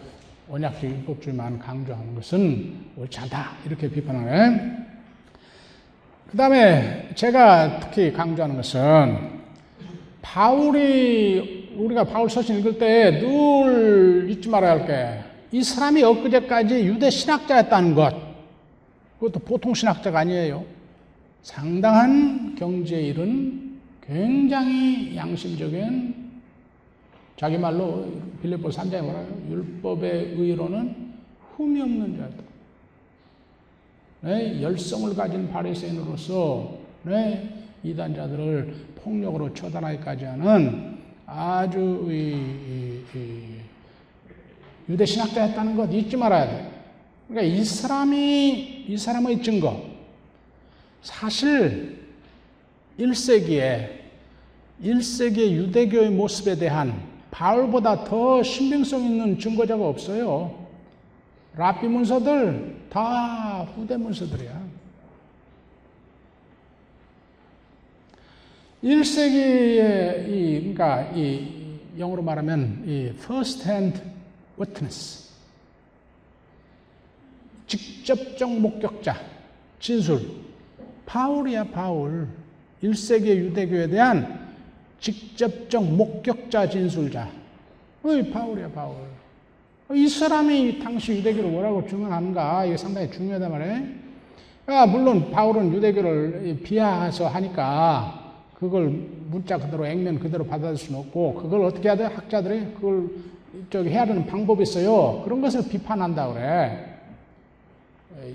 언약적 0.50 0.84
율법주의만 0.84 1.58
강조하는 1.60 2.14
것은 2.16 2.74
옳지 2.98 3.20
않다. 3.22 3.54
이렇게 3.66 3.90
비판하는. 3.90 4.84
그 6.30 6.38
다음에 6.38 7.10
제가 7.16 7.80
특히 7.80 8.12
강조하는 8.12 8.56
것은 8.58 9.42
바울이 10.22 11.74
우리가 11.78 12.04
바울 12.04 12.30
서신 12.30 12.60
읽을 12.60 12.78
때 12.78 13.20
늘 13.20 14.28
잊지 14.30 14.50
말아야 14.50 14.72
할 14.72 14.86
게 14.86 15.33
이 15.54 15.62
사람이 15.62 16.02
엊그제까지 16.02 16.84
유대 16.84 17.12
신학자였다는 17.12 17.94
것, 17.94 18.12
그것도 19.20 19.40
보통 19.42 19.76
신학자가 19.76 20.22
아니에요. 20.22 20.66
상당한 21.44 22.56
경제에 22.56 23.04
이른 23.04 23.80
굉장히 24.02 25.16
양심적인 25.16 26.42
자기 27.38 27.60
말로 27.60 28.12
빌립보 28.42 28.70
3장에 28.70 29.04
뭐라요? 29.04 29.28
율법의 29.52 30.34
의로는 30.38 31.14
흠이 31.56 31.82
없는 31.82 32.18
자들. 32.18 32.38
네, 34.22 34.60
열성을 34.60 35.16
가진 35.16 35.52
바리새인으로서 35.52 36.80
네, 37.04 37.68
이단자들을 37.84 38.76
폭력으로 39.04 39.54
처단하기까지 39.54 40.26
하는 40.26 40.98
아주 41.28 42.08
이, 42.10 42.32
이, 43.14 43.18
이 43.20 43.63
유대 44.90 45.06
신학자였다는 45.06 45.76
것 45.76 45.92
잊지 45.94 46.18
말아야 46.18 46.48
돼. 46.48 46.72
그러니까 47.28 47.56
이 47.56 47.64
사람이 47.64 48.86
이 48.88 48.98
사람의 48.98 49.42
증거 49.42 49.82
사실 51.02 52.04
1세기에 53.00 54.04
1세기의 54.84 55.52
유대교의 55.52 56.12
모습에 56.12 56.56
대한 56.56 57.02
바울보다 57.32 58.04
더 58.04 58.44
신빙성 58.44 59.04
있는 59.04 59.40
증거자가 59.40 59.88
없어요. 59.88 60.64
라비 61.56 61.88
문서들 61.88 62.88
다 62.90 63.66
후대 63.76 63.98
문서들이야. 63.98 64.64
1세기의 68.84 70.30
이 70.30 70.60
그러니까 70.60 71.12
이 71.16 71.80
영어로 71.98 72.22
말하면 72.22 72.84
이 72.86 73.14
first 73.16 73.68
hand 73.68 74.13
witness. 74.60 75.32
직접적 77.68 78.60
목격자 78.60 79.16
진술. 79.80 80.22
바울이야 81.06 81.66
바울. 81.66 82.28
1세기 82.84 83.28
유대교에 83.28 83.88
대한 83.88 84.56
직접적 85.00 85.84
목격자 85.84 86.70
진술자. 86.70 87.30
의 88.04 88.32
바울이야 88.32 88.70
바울. 88.72 88.96
이 89.94 90.08
사람이 90.08 90.80
당시 90.80 91.14
유대교를 91.18 91.50
뭐라고 91.50 91.88
증언하는가? 91.88 92.66
이게 92.66 92.78
상당히 92.78 93.12
중요하단 93.12 93.52
말이에요. 93.52 94.04
아, 94.66 94.86
물론 94.86 95.30
바울은 95.30 95.74
유대교를 95.74 96.62
비하해서 96.64 97.28
하니까 97.28 98.23
그걸 98.60 98.90
문자 99.30 99.58
그대로 99.58 99.86
액면 99.86 100.20
그대로 100.20 100.46
받아들일 100.46 100.78
수는 100.78 101.00
없고 101.00 101.34
그걸 101.36 101.66
어떻게 101.66 101.90
해야 101.90 101.98
돼? 101.98 102.06
학자들이 102.06 102.74
그걸 102.76 103.10
저기 103.70 103.90
해야 103.90 104.06
되는 104.06 104.26
방법이 104.26 104.64
있어요. 104.64 105.22
그런 105.24 105.42
것을 105.42 105.68
비판한다 105.70 106.34
그래. 106.34 106.90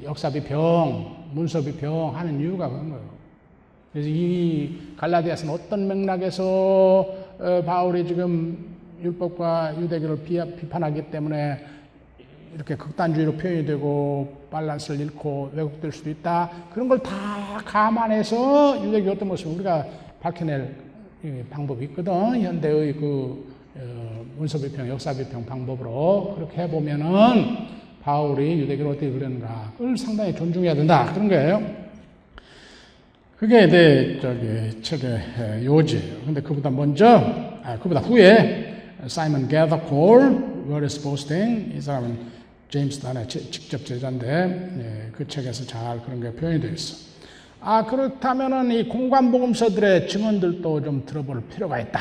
역사 0.02 0.30
비평, 0.30 1.28
문서 1.32 1.62
비평 1.62 2.14
하는 2.14 2.40
이유가 2.40 2.68
그런 2.68 2.90
거예요. 2.90 3.04
그래서 3.92 4.08
이 4.10 4.78
갈라디아서는 4.96 5.54
어떤 5.54 5.88
맥락에서 5.88 6.44
어, 7.40 7.62
바울이 7.64 8.06
지금 8.06 8.76
율법과 9.02 9.80
유대교를 9.80 10.24
비판하기 10.56 11.10
때문에 11.10 11.64
이렇게 12.54 12.74
극단주의로 12.76 13.32
표현이 13.34 13.64
되고 13.64 14.36
밸런스를 14.50 15.00
잃고 15.00 15.50
왜곡될 15.54 15.92
수도 15.92 16.10
있다. 16.10 16.50
그런 16.72 16.88
걸 16.88 16.98
다 16.98 17.58
감안해서 17.64 18.84
유대교 18.84 19.12
어떤 19.12 19.28
모습을 19.28 19.54
우리가 19.54 19.86
밝혀낼 20.20 20.74
방법이 21.50 21.84
있거든. 21.86 22.12
현대의 22.40 22.94
그 22.94 23.48
어, 23.76 24.24
문서비평, 24.36 24.88
역사비평 24.88 25.46
방법으로 25.46 26.34
그렇게 26.36 26.62
해보면은 26.62 27.78
바울이 28.02 28.60
유대교를 28.60 28.92
어떻게 28.92 29.10
그렸는가 29.10 29.72
그걸 29.76 29.96
상당히 29.96 30.34
존중해야 30.34 30.74
된다. 30.74 31.12
그런 31.12 31.28
거예요. 31.28 31.88
그게 33.36 33.66
내 33.66 34.18
저기 34.18 34.82
책의 34.82 35.64
요지예요. 35.64 36.24
근데 36.24 36.40
그보다 36.40 36.70
먼저, 36.70 37.06
아, 37.62 37.78
그보다 37.80 38.00
후에 38.00 38.96
사이먼 39.06 39.46
게더콜, 39.46 40.82
is 40.82 41.00
Boasting? 41.00 41.76
이 41.76 41.80
사람은 41.80 42.18
제임스 42.68 43.00
단의 43.00 43.28
직접 43.28 43.84
제자인데 43.84 44.26
예, 44.26 45.10
그 45.12 45.26
책에서 45.26 45.64
잘 45.64 46.02
그런 46.02 46.20
게 46.20 46.32
표현이 46.32 46.60
되어 46.60 46.72
있어. 46.72 47.07
아, 47.60 47.84
그렇다면은 47.84 48.70
이 48.70 48.88
공관복음서들의 48.88 50.08
증언들도 50.08 50.82
좀 50.82 51.04
들어볼 51.04 51.42
필요가 51.48 51.80
있다. 51.80 52.00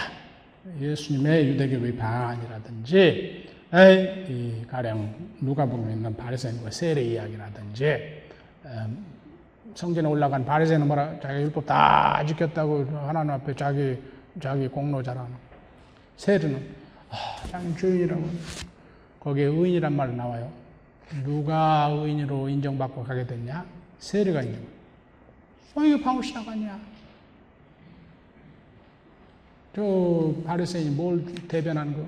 예수님의 0.80 1.48
유대교의 1.48 1.96
방안이라든지, 1.96 3.48
이 4.30 4.66
가령 4.68 5.16
누가복음에 5.42 5.94
있는 5.94 6.16
바리새인과 6.16 6.70
세례 6.70 7.02
이야기라든지, 7.02 8.22
음, 8.66 9.06
성전에 9.74 10.08
올라간 10.08 10.46
바리새인은 10.46 10.88
뭐라 10.88 11.20
자기 11.22 11.42
율법 11.44 11.66
다 11.66 12.24
지켰다고 12.26 12.86
하나님 13.06 13.32
앞에 13.32 13.56
자기 13.56 13.98
자기 14.42 14.68
공로 14.68 15.04
자라는 15.04 15.32
세례는 16.18 16.68
아, 17.10 17.16
자기 17.50 17.76
주인이라고 17.76 18.24
거기에 19.20 19.46
의인이란 19.46 19.94
말 19.94 20.16
나와요. 20.16 20.52
누가 21.24 21.90
의인으로 21.92 22.50
인정받고 22.50 23.04
가게 23.04 23.26
됐냐? 23.26 23.66
세례가 24.00 24.42
인정. 24.42 24.77
어, 25.78 26.04
바울 26.04 26.24
신학 26.24 26.48
아니야? 26.48 26.80
저 29.76 30.34
바리새인이 30.44 30.96
뭘 30.96 31.24
대변하는 31.48 31.94
거? 31.94 32.04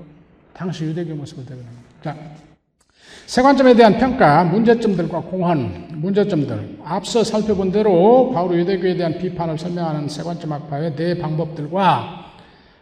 당시 0.53 0.85
유대교 0.85 1.13
모습을 1.13 1.45
대변하는 1.45 1.77
거. 1.77 2.03
자, 2.03 2.17
세 3.27 3.43
관점에 3.43 3.75
대한 3.75 3.95
평가, 3.99 4.43
문제점들과 4.43 5.21
공헌, 5.21 5.89
문제점들. 6.01 6.79
앞서 6.83 7.23
살펴본 7.23 7.71
대로 7.71 8.31
바울 8.33 8.59
유대교에 8.59 8.95
대한 8.95 9.19
비판을 9.19 9.59
설명하는 9.59 10.09
세 10.09 10.23
관점 10.23 10.51
학파의 10.51 10.95
네 10.95 11.19
방법들과 11.19 12.25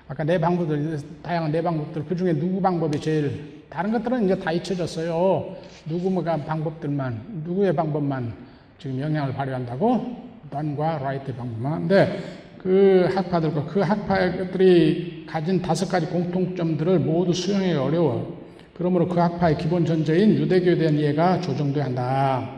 아까 0.08 0.24
네 0.24 0.40
방법들, 0.40 1.02
다양한 1.22 1.52
네 1.52 1.62
방법들, 1.62 2.06
그 2.06 2.16
중에 2.16 2.32
누구 2.32 2.62
방법이 2.62 2.98
제일, 3.02 3.66
다른 3.70 3.92
것들은 3.92 4.24
이제 4.24 4.40
다 4.40 4.54
잊혀졌어요. 4.54 5.54
누구가 5.86 6.38
방법들만, 6.38 7.44
누구의 7.44 7.76
방법만 7.76 8.34
지금 8.80 9.02
영향을 9.02 9.34
발휘한다고? 9.34 10.27
던과 10.50 11.00
라이트. 11.00 11.34
근데 11.36 12.20
그 12.58 13.10
학파들과 13.14 13.66
그 13.66 13.80
학파들이 13.82 15.26
가진 15.28 15.62
다섯 15.62 15.88
가지 15.90 16.08
공통점들을 16.08 17.00
모두 17.00 17.34
수용하기 17.34 17.74
어려워. 17.74 18.38
그러므로 18.74 19.08
그 19.08 19.20
학파의 19.20 19.58
기본 19.58 19.86
전제인 19.86 20.36
유대교에 20.36 20.78
대한 20.78 20.96
이해가 20.96 21.42
조정돼야 21.42 21.86
한다. 21.86 22.50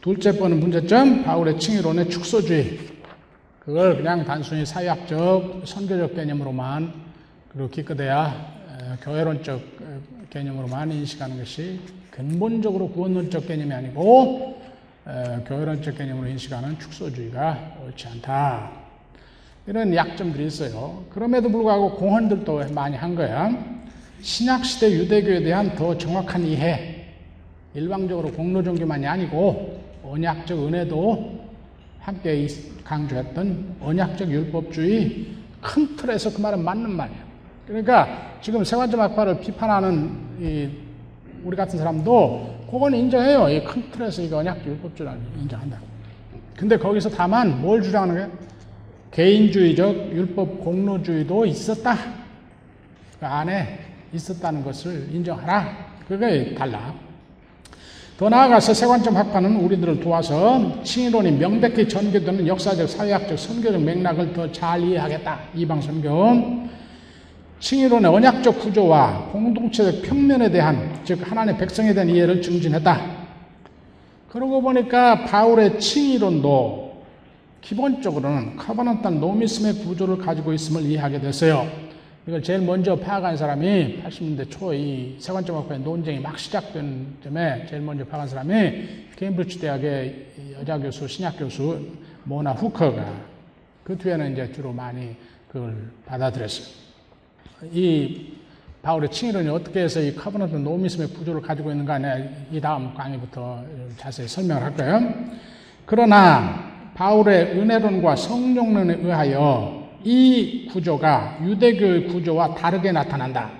둘째 0.00 0.36
번은 0.36 0.60
문제점, 0.60 1.22
바울의 1.22 1.58
칭의론의 1.58 2.10
축소주의. 2.10 2.78
그걸 3.60 3.96
그냥 3.96 4.24
단순히 4.24 4.66
사회학적, 4.66 5.62
선교적 5.64 6.14
개념으로만, 6.14 6.92
그리고 7.48 7.70
기껏해야 7.70 8.52
교회론적 9.02 9.60
개념으로만 10.28 10.92
인식하는 10.92 11.38
것이 11.38 11.80
근본적으로 12.10 12.88
구원론적 12.88 13.46
개념이 13.46 13.72
아니고 13.72 14.62
교회론적 15.46 15.98
개념으로 15.98 16.28
인식하는 16.28 16.78
축소주의가 16.78 17.76
옳지 17.84 18.08
않다. 18.08 18.70
이런 19.66 19.94
약점들이 19.94 20.46
있어요. 20.46 21.04
그럼에도 21.10 21.50
불구하고 21.50 21.96
공헌들도 21.96 22.72
많이 22.72 22.96
한 22.96 23.14
거야. 23.14 23.50
신약시대 24.20 24.92
유대교에 24.92 25.42
대한 25.42 25.74
더 25.74 25.96
정확한 25.96 26.44
이해, 26.44 27.04
일방적으로 27.74 28.30
공로 28.32 28.62
종교만이 28.62 29.06
아니고 29.06 29.82
언약적 30.02 30.66
은혜도 30.66 31.44
함께 31.98 32.46
강조했던 32.84 33.76
언약적 33.80 34.30
율법주의 34.30 35.26
큰 35.60 35.96
틀에서 35.96 36.32
그 36.32 36.40
말은 36.40 36.62
맞는 36.62 36.90
말이야. 36.90 37.24
그러니까 37.66 38.38
지금 38.40 38.64
세관점 38.64 39.00
학파를 39.00 39.40
비판하는 39.40 40.74
우리 41.42 41.56
같은 41.56 41.78
사람도 41.78 42.63
그건 42.74 42.92
인정해요. 42.92 43.48
이 43.48 43.62
큰 43.62 43.88
틀에서 43.92 44.20
이거 44.20 44.38
언약 44.38 44.66
율법주의를 44.66 45.16
인정한다. 45.42 45.78
근데 46.56 46.76
거기서 46.76 47.08
다만 47.08 47.60
뭘 47.62 47.80
주장하는 47.80 48.14
거야? 48.16 48.28
개인주의적 49.12 50.10
율법 50.12 50.58
공로주의도 50.64 51.46
있었다. 51.46 51.96
그 53.20 53.26
안에 53.26 53.78
있었다는 54.12 54.64
것을 54.64 55.08
인정하라. 55.12 55.68
그게 56.08 56.52
달라. 56.56 56.92
더 58.18 58.28
나아가서 58.28 58.74
세관점 58.74 59.16
학파는 59.16 59.54
우리들을 59.54 60.00
도와서 60.00 60.82
칭의론이 60.82 61.30
명백히 61.38 61.88
전개되는 61.88 62.44
역사적, 62.44 62.88
사회학적, 62.88 63.38
선교적 63.38 63.80
맥락을 63.82 64.32
더 64.32 64.50
잘 64.50 64.80
이해하겠다. 64.82 65.38
이방선교. 65.54 66.74
칭의론의 67.64 68.10
언약적 68.10 68.60
구조와 68.60 69.30
공동체적 69.32 70.02
평면에 70.02 70.50
대한, 70.50 71.00
즉, 71.02 71.18
하나님의 71.22 71.58
백성에 71.58 71.94
대한 71.94 72.10
이해를 72.10 72.42
증진했다. 72.42 73.24
그러고 74.28 74.60
보니까 74.60 75.24
바울의 75.24 75.80
칭의론도 75.80 77.04
기본적으로는 77.62 78.56
카바나탄 78.56 79.18
노미즘의 79.18 79.76
구조를 79.76 80.18
가지고 80.18 80.52
있음을 80.52 80.82
이해하게 80.82 81.20
됐어요. 81.20 81.66
이걸 82.26 82.42
제일 82.42 82.60
먼저 82.60 82.96
파악한 82.96 83.34
사람이 83.38 84.02
80년대 84.04 84.50
초 84.50 84.74
이 84.74 85.16
세관점 85.18 85.56
학파의 85.56 85.80
논쟁이 85.80 86.18
막 86.20 86.38
시작된 86.38 87.16
점에 87.24 87.64
제일 87.70 87.80
먼저 87.80 88.04
파악한 88.04 88.28
사람이 88.28 88.72
케임브리지 89.16 89.60
대학의 89.60 90.26
여자 90.60 90.76
교수, 90.76 91.08
신약 91.08 91.38
교수 91.38 91.80
모나 92.24 92.52
후커가 92.52 93.06
그 93.84 93.96
뒤에는 93.96 94.32
이제 94.32 94.52
주로 94.52 94.70
많이 94.70 95.16
그걸 95.48 95.74
받아들였어요. 96.04 96.83
이 97.72 98.32
바울의 98.82 99.10
칭의론이 99.10 99.48
어떻게 99.48 99.80
해서 99.80 100.00
이 100.00 100.14
covenant 100.14 100.56
nomism의 100.56 101.08
구조를 101.08 101.40
가지고 101.40 101.70
있는가 101.70 101.98
이 102.52 102.60
다음 102.60 102.92
강의부터 102.94 103.64
자세히 103.96 104.28
설명을 104.28 104.62
할 104.62 104.74
거예요. 104.74 105.14
그러나 105.86 106.90
바울의 106.94 107.58
은혜론과 107.58 108.16
성령론에 108.16 108.96
의하여 108.96 109.88
이 110.04 110.68
구조가 110.70 111.38
유대교의 111.42 112.08
구조와 112.08 112.54
다르게 112.54 112.92
나타난다. 112.92 113.50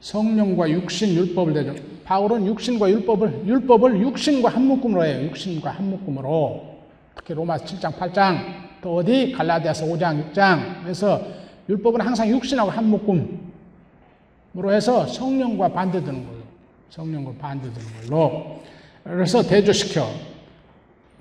성령과 0.00 0.70
육신, 0.70 1.14
율법을 1.14 1.54
대죠. 1.54 1.74
바울은 2.04 2.46
육신과 2.46 2.90
율법을, 2.90 3.46
율법을 3.46 4.00
육신과 4.00 4.50
한 4.50 4.66
묶음으로 4.66 5.04
해요. 5.04 5.24
육신과 5.28 5.70
한 5.70 5.90
묶음으로. 5.90 6.76
특히 7.16 7.34
로마 7.34 7.56
7장, 7.56 7.92
8장, 7.94 8.36
또 8.82 8.96
어디? 8.96 9.32
갈라디아서 9.32 9.86
5장, 9.86 10.32
6장. 10.32 10.82
그래서 10.82 11.20
율법은 11.68 12.00
항상 12.00 12.28
육신하고 12.28 12.70
한 12.70 12.88
묶음으로 12.88 14.72
해서 14.72 15.06
성령과 15.06 15.68
반대되는 15.68 16.24
걸로. 16.24 16.38
성령과 16.90 17.32
반대되는 17.38 18.08
걸로. 18.08 18.60
그래서 19.02 19.42
대조시켜. 19.42 20.06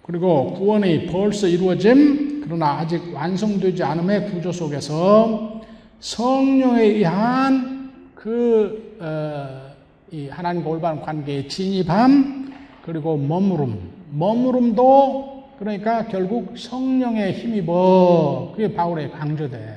그리고 0.04 0.54
구원이 0.54 1.08
벌써 1.08 1.48
이루어짐, 1.48 2.42
그러나 2.44 2.80
아직 2.80 3.02
완성되지 3.14 3.84
않음의 3.84 4.32
구조 4.32 4.52
속에서 4.52 5.62
성령에 6.00 6.84
의한 6.84 7.92
그, 8.14 8.98
어, 9.00 9.74
이 10.12 10.28
하나님과 10.28 10.70
올바른 10.70 11.02
관계에 11.02 11.48
진입함, 11.48 12.54
그리고 12.84 13.18
머무름. 13.18 13.80
머무름도 14.12 15.36
그러니까 15.58 16.06
결국 16.06 16.58
성령에 16.58 17.32
힘입어. 17.32 18.52
그게 18.56 18.74
바울의 18.74 19.12
강조돼. 19.12 19.75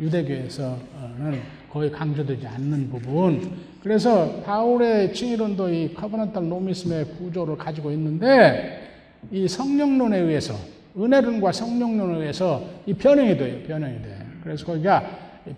유대교에서는 0.00 1.40
거의 1.70 1.90
강조되지 1.90 2.46
않는 2.46 2.90
부분. 2.90 3.52
그래서 3.82 4.40
바울의 4.44 5.12
칭의론도 5.14 5.68
이 5.72 5.94
커버넌탈 5.94 6.48
노미즘의 6.48 7.04
구조를 7.18 7.56
가지고 7.56 7.90
있는데 7.92 8.90
이 9.30 9.46
성령론에 9.48 10.18
의해서 10.18 10.54
은혜론과 10.96 11.52
성령론에 11.52 12.18
의해서 12.20 12.62
이 12.86 12.92
변형이 12.94 13.36
돼요. 13.36 13.58
변형이 13.66 14.02
돼. 14.02 14.18
그래서 14.42 14.66
거기가 14.66 15.02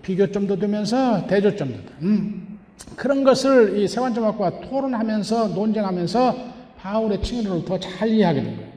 비교점도 0.02 0.58
되면서 0.58 1.26
대조점도 1.26 1.74
돼. 1.74 1.92
음. 2.02 2.58
그런 2.96 3.24
것을 3.24 3.78
이 3.78 3.88
세관점학과 3.88 4.60
토론하면서 4.60 5.48
논쟁하면서 5.48 6.54
바울의 6.78 7.22
칭의론을 7.22 7.64
더 7.64 7.78
잘 7.78 8.08
이해하게 8.08 8.42
된 8.42 8.56
거예요. 8.56 8.74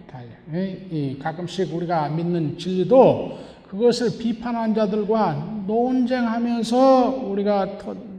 이 0.92 1.18
가끔씩 1.22 1.74
우리가 1.74 2.08
믿는 2.10 2.58
진리도 2.58 3.38
그것을 3.70 4.18
비판한 4.18 4.74
자들과 4.74 5.64
논쟁하면서 5.68 7.24
우리가 7.28 7.68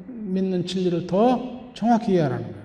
믿는 0.07 0.67
진리를 0.67 1.07
더 1.07 1.71
정확히 1.75 2.13
이해하는 2.13 2.39
거예요. 2.39 2.59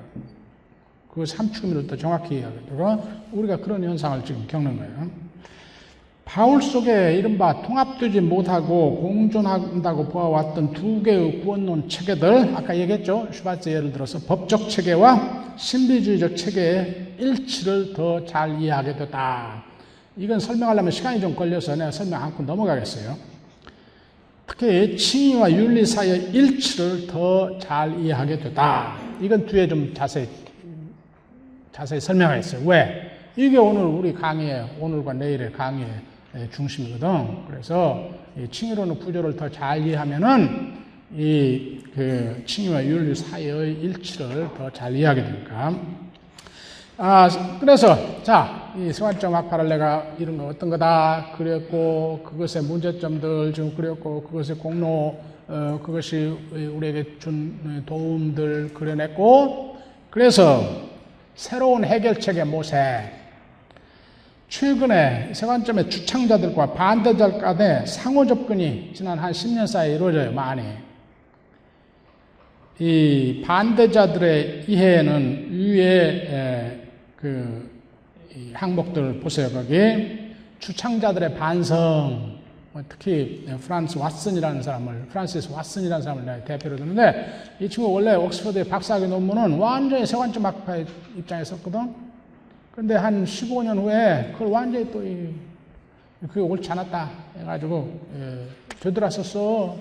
그 1.14 1.26
삼축미를 1.26 1.88
더 1.88 1.96
정확히 1.96 2.36
이해하게 2.36 2.58
되고 2.66 3.04
우리가 3.32 3.58
그런 3.58 3.84
현상을 3.84 4.26
지금 4.26 4.46
겪는 4.48 4.78
거예요. 4.78 5.24
바울 6.26 6.62
속에 6.62 7.16
이른바 7.18 7.62
통합되지 7.62 8.22
못하고 8.22 8.96
공존한다고 9.02 10.08
보아왔던 10.08 10.74
두 10.74 11.04
개의 11.04 11.42
구원론 11.42 11.88
체계들, 11.88 12.56
아까 12.56 12.76
얘기했죠. 12.76 13.28
슈바츠 13.32 13.70
예를 13.70 13.92
들어서 13.92 14.20
법적 14.20 14.70
체계와 14.70 15.54
신비주의적 15.58 16.36
체계의 16.36 17.16
일치를 17.20 17.94
더 17.94 18.26
잘 18.26 18.60
이해하게 18.60 18.96
됐다. 18.96 19.73
이건 20.16 20.40
설명하려면 20.40 20.92
시간이 20.92 21.20
좀 21.20 21.36
걸려서 21.36 21.76
내가 21.76 21.92
설명 21.92 22.22
않고 22.22 22.44
넘어가겠어요. 22.44 23.18
특히 24.46 24.96
칭의와 24.96 25.52
윤리 25.52 25.86
사이의 25.86 26.32
일치를 26.32 27.08
더 27.08 27.58
잘 27.60 28.00
이해하게 28.00 28.38
됐다. 28.40 28.98
이건 29.22 29.46
뒤에 29.46 29.68
좀 29.68 29.94
자세히 29.94 30.28
자세히 31.72 32.00
설명하겠어요. 32.00 32.68
왜? 32.68 33.12
이게 33.36 33.58
오늘 33.58 33.82
우리 33.84 34.14
강의의 34.14 34.78
오늘과 34.80 35.14
내일의 35.14 35.52
강의의 35.54 35.90
중심이거든. 36.52 37.46
그래서 37.48 38.10
칭의론의 38.52 39.00
구조를 39.00 39.36
더 39.36 39.50
잘 39.50 39.82
이해하면은 39.86 40.84
이 41.16 41.80
그 41.94 42.42
칭의와 42.48 42.84
윤리 42.86 43.14
사이의 43.14 43.74
일치를 43.74 44.50
더 44.58 44.70
잘 44.72 44.96
이해하게 44.96 45.24
되니까. 45.24 45.80
아, 46.98 47.30
그래서 47.60 48.24
자, 48.24 48.63
이 48.76 48.92
생활점 48.92 49.36
학파를 49.36 49.70
내가 49.70 50.16
이런 50.18 50.38
거 50.38 50.48
어떤 50.48 50.70
거다 50.70 51.34
그렸고 51.38 52.22
그것의 52.24 52.64
문제점들 52.64 53.54
좀 53.54 53.76
그렸고 53.76 54.24
그것의 54.24 54.58
공로 54.58 55.20
어, 55.48 55.80
그것이 55.84 56.36
우리에게 56.52 57.20
준 57.20 57.84
도움들 57.86 58.74
그려냈고 58.74 59.78
그래서 60.10 60.64
새로운 61.36 61.84
해결책의 61.84 62.46
모색. 62.46 62.80
최근에 64.50 65.34
새관점의 65.34 65.90
주창자들과 65.90 66.74
반대자 66.74 67.40
간의 67.40 67.88
상호 67.88 68.26
접근이 68.26 68.92
지난 68.94 69.18
한 69.18 69.32
10년 69.32 69.66
사이에 69.66 69.96
이루어져요, 69.96 70.32
많이. 70.32 70.62
이 72.80 73.42
반대자들의 73.46 74.66
이해는 74.68 75.50
위에 75.52 76.88
그 77.16 77.73
항목들 78.54 79.20
보세요, 79.20 79.50
거기. 79.50 80.34
주창자들의 80.60 81.36
반성, 81.36 82.40
뭐 82.72 82.82
특히 82.90 83.46
프란스 83.62 84.00
왓슨이라는 84.00 84.64
사람을 84.64 85.06
프란시스 85.10 85.50
왓슨이라는 85.50 86.02
사람을 86.02 86.26
내가 86.26 86.44
대표로 86.44 86.76
드는데 86.78 87.56
이 87.60 87.70
친구 87.70 87.92
원래 87.92 88.16
옥스퍼드의 88.16 88.64
박사학위 88.64 89.08
논문은 89.08 89.60
완전히 89.60 90.06
새관점 90.06 90.46
학파의 90.46 90.86
입장에 91.18 91.44
썼거든. 91.44 91.94
근데 92.72 92.96
한 92.96 93.24
15년 93.24 93.78
후에 93.78 94.32
그걸 94.32 94.48
완전히 94.48 94.92
또 94.92 95.06
이, 95.06 95.36
그게 96.22 96.40
옳지 96.40 96.72
않았다 96.72 97.12
해가지고 97.38 98.02
예, 98.18 98.48
되돌았었어. 98.80 99.78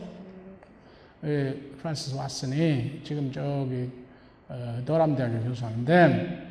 예, 1.24 1.56
프란시스 1.80 2.16
왓슨이 2.16 3.04
지금 3.04 3.32
저기 3.32 3.88
어, 4.48 4.82
더람 4.84 5.16
대학에 5.16 5.38
교수하는데 5.38 6.41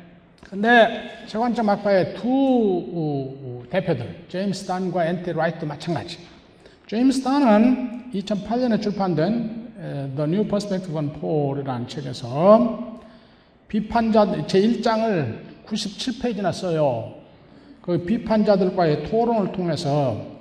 근데 0.48 1.24
새 1.26 1.38
관점 1.38 1.68
학파의 1.68 2.14
두 2.14 2.28
어, 2.28 3.62
어, 3.62 3.62
대표들 3.70 4.26
제임스 4.28 4.66
단과 4.66 5.06
앤티 5.06 5.32
라이트 5.32 5.64
마찬가지. 5.64 6.18
제임스 6.86 7.22
단은 7.22 8.10
2008년에 8.12 8.82
출판된 8.82 9.62
The 10.14 10.24
New 10.24 10.46
Perspective 10.46 10.94
on 10.94 11.12
Paul이라는 11.12 11.88
책에서 11.88 13.00
비판자 13.66 14.26
제1장을 14.26 15.38
97페이지나 15.66 16.52
써요. 16.52 17.14
그 17.80 18.04
비판자들과의 18.04 19.08
토론을 19.08 19.52
통해서 19.52 20.32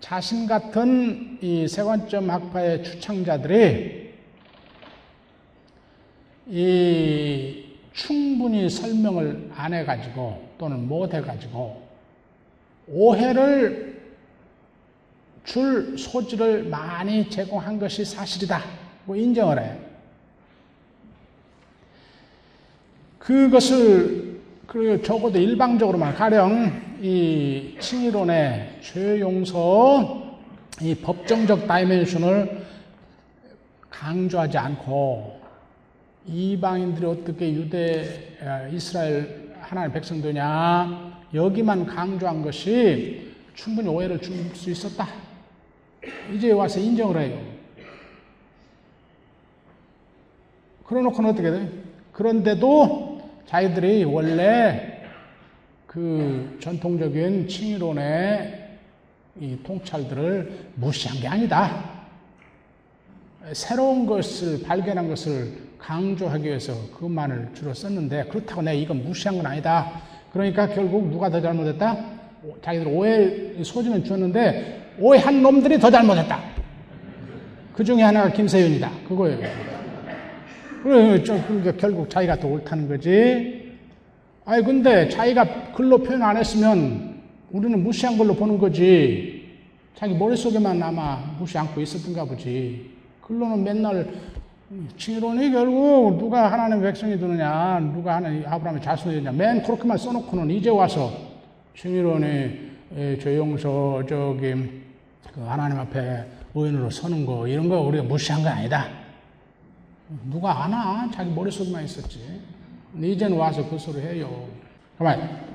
자신 0.00 0.46
같은 0.46 1.38
이 1.40 1.66
세관점 1.66 2.30
학파의 2.30 2.84
추창자들이 2.84 4.12
이 6.50 7.57
충분히 7.98 8.70
설명을 8.70 9.50
안 9.56 9.74
해가지고 9.74 10.50
또는 10.56 10.86
못 10.86 11.12
해가지고 11.12 11.82
오해를 12.86 14.00
줄 15.44 15.98
소지를 15.98 16.62
많이 16.64 17.28
제공한 17.28 17.76
것이 17.76 18.04
사실이다. 18.04 18.62
뭐 19.04 19.16
인정을 19.16 19.58
해. 19.60 19.76
그것을 23.18 24.40
그 24.66 25.02
적어도 25.02 25.38
일방적으로만 25.38 26.14
가령 26.14 26.98
이 27.02 27.76
칭의론의 27.80 28.78
죄용서 28.80 30.38
이 30.82 30.94
법정적 30.94 31.66
다이멘션을 31.66 32.64
강조하지 33.90 34.56
않고 34.56 35.37
이방인들이 36.26 37.06
어떻게 37.06 37.52
유대 37.52 38.36
아, 38.42 38.66
이스라엘 38.68 39.54
하나님의 39.60 39.92
백성 39.94 40.20
되냐 40.20 41.22
여기만 41.34 41.86
강조한 41.86 42.42
것이 42.42 43.32
충분히 43.54 43.88
오해를 43.88 44.20
줄 44.20 44.54
수 44.54 44.70
있었다. 44.70 45.06
이제 46.32 46.52
와서 46.52 46.78
인정을 46.80 47.20
해요. 47.20 47.40
그러놓고는 50.84 51.30
어떻게 51.30 51.50
돼? 51.50 51.70
그런데도 52.12 53.20
자기들이 53.46 54.04
원래 54.04 55.02
그 55.86 56.56
전통적인 56.60 57.48
칭의론의 57.48 58.68
이 59.40 59.58
통찰들을 59.62 60.70
무시한 60.74 61.18
게 61.20 61.28
아니다. 61.28 62.06
새로운 63.52 64.06
것을 64.06 64.62
발견한 64.62 65.08
것을 65.08 65.67
강조하기 65.78 66.44
위해서 66.44 66.72
그것만을 66.94 67.50
주로 67.54 67.72
썼는데 67.72 68.24
그렇다고 68.24 68.62
내가 68.62 68.74
이건 68.74 69.04
무시한 69.04 69.36
건 69.36 69.46
아니다. 69.46 70.02
그러니까 70.32 70.68
결국 70.68 71.08
누가 71.08 71.30
더 71.30 71.40
잘못했다? 71.40 71.96
자기들 72.62 72.88
오해 72.88 73.62
소지는 73.62 74.04
주었는데 74.04 74.94
오해한 74.98 75.42
놈들이 75.42 75.78
더 75.78 75.90
잘못했다. 75.90 76.40
그 77.72 77.84
중에 77.84 78.02
하나가 78.02 78.30
김세윤이다. 78.30 78.90
그거예요. 79.08 79.38
그러니까 80.82 81.72
결국 81.72 82.10
자기가 82.10 82.36
더 82.36 82.48
옳다는 82.48 82.88
거지. 82.88 83.76
아니, 84.44 84.64
근데 84.64 85.08
자기가 85.08 85.72
글로 85.72 85.98
표현 85.98 86.22
안 86.22 86.36
했으면 86.36 87.20
우리는 87.50 87.82
무시한 87.82 88.16
걸로 88.18 88.34
보는 88.34 88.58
거지. 88.58 89.46
자기 89.94 90.14
머릿속에만 90.14 90.82
아마 90.82 91.16
무시 91.38 91.58
않고 91.58 91.80
있었던가 91.80 92.24
보지. 92.24 92.90
글로는 93.22 93.62
맨날 93.62 94.08
칭의론이 94.98 95.50
결국 95.50 96.18
누가 96.18 96.52
하나님의 96.52 96.82
백성이 96.82 97.18
되느냐, 97.18 97.80
누가 97.80 98.16
하나님 98.16 98.46
아브라함의 98.46 98.82
자손이 98.82 99.14
되느냐, 99.14 99.32
맨 99.32 99.62
그렇게만 99.62 99.96
써놓고는 99.96 100.50
이제 100.50 100.68
와서 100.68 101.10
칭의론이 101.74 102.68
조용서 103.18 104.04
저기 104.06 104.54
그 105.32 105.40
하나님 105.40 105.78
앞에 105.78 106.26
의인으로 106.54 106.90
서는 106.90 107.24
거 107.24 107.48
이런 107.48 107.68
거 107.68 107.80
우리가 107.80 108.04
무시한 108.04 108.42
거 108.42 108.50
아니다. 108.50 108.88
누가 110.30 110.64
아나? 110.64 111.10
자기 111.10 111.30
머릿속에만 111.30 111.84
있었지. 111.84 112.20
이제는 113.00 113.38
와서 113.38 113.66
그 113.70 113.78
소리 113.78 114.00
해요. 114.00 114.48
가만. 114.98 115.46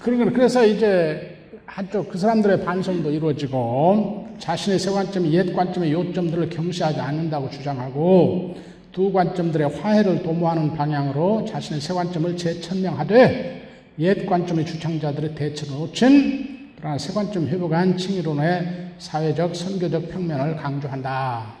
그래서 0.00 0.66
이제 0.66 1.38
한쪽 1.64 2.10
그 2.10 2.18
사람들의 2.18 2.64
반성도 2.64 3.10
이루어지고 3.10 4.21
자신의 4.42 4.80
세 4.80 4.90
관점이 4.90 5.32
옛 5.34 5.54
관점의 5.54 5.92
요점들을 5.92 6.50
경시하지 6.50 6.98
않는다고 6.98 7.48
주장하고 7.48 8.56
두 8.90 9.12
관점들의 9.12 9.68
화해를 9.68 10.24
도모하는 10.24 10.74
방향으로 10.74 11.44
자신의 11.44 11.80
세 11.80 11.94
관점을 11.94 12.36
재천명하되 12.36 13.62
옛 14.00 14.26
관점의 14.26 14.66
주창자들의 14.66 15.36
대처를 15.36 15.74
놓친 15.74 16.72
그러나 16.76 16.98
세 16.98 17.12
관점 17.12 17.46
회복한 17.46 17.96
칭의론의 17.96 18.94
사회적 18.98 19.54
선교적 19.54 20.10
평면을 20.10 20.56
강조한다. 20.56 21.54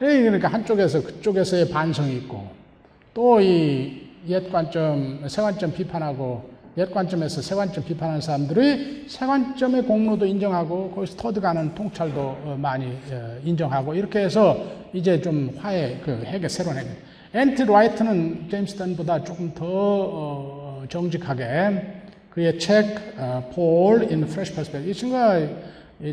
그러니까 0.00 0.48
한쪽에서 0.48 1.00
그쪽에서의 1.00 1.68
반성이 1.68 2.16
있고 2.16 2.48
또 3.14 3.40
이 3.40 4.08
옛 4.28 4.50
관점, 4.50 5.22
세 5.28 5.40
관점 5.40 5.72
비판하고 5.72 6.50
옛 6.78 6.90
관점에서 6.92 7.42
새 7.42 7.56
관점 7.56 7.84
비판하는 7.84 8.20
사람들이 8.20 9.06
새 9.08 9.26
관점의 9.26 9.82
공로도 9.82 10.24
인정하고 10.24 10.92
거기서 10.92 11.16
터득하는 11.16 11.74
통찰도 11.74 12.20
어, 12.20 12.56
많이 12.56 12.86
어, 13.10 13.36
인정하고 13.44 13.94
이렇게 13.94 14.20
해서 14.20 14.56
이제 14.92 15.20
좀 15.20 15.50
화해 15.58 15.98
그 16.04 16.22
해결 16.24 16.48
새로운 16.48 16.76
해결. 16.78 16.92
앤트 17.34 17.62
라이트는 17.62 18.48
제임스 18.48 18.76
던보다 18.76 19.24
조금 19.24 19.52
더 19.54 19.64
어, 19.66 20.84
정직하게 20.88 21.94
그의 22.30 22.58
책 22.60 22.94
Paul 23.52 24.12
in 24.12 24.24
Fresh 24.26 24.54
Perspective 24.54 24.88
이 24.88 24.94
친구가 24.94 25.40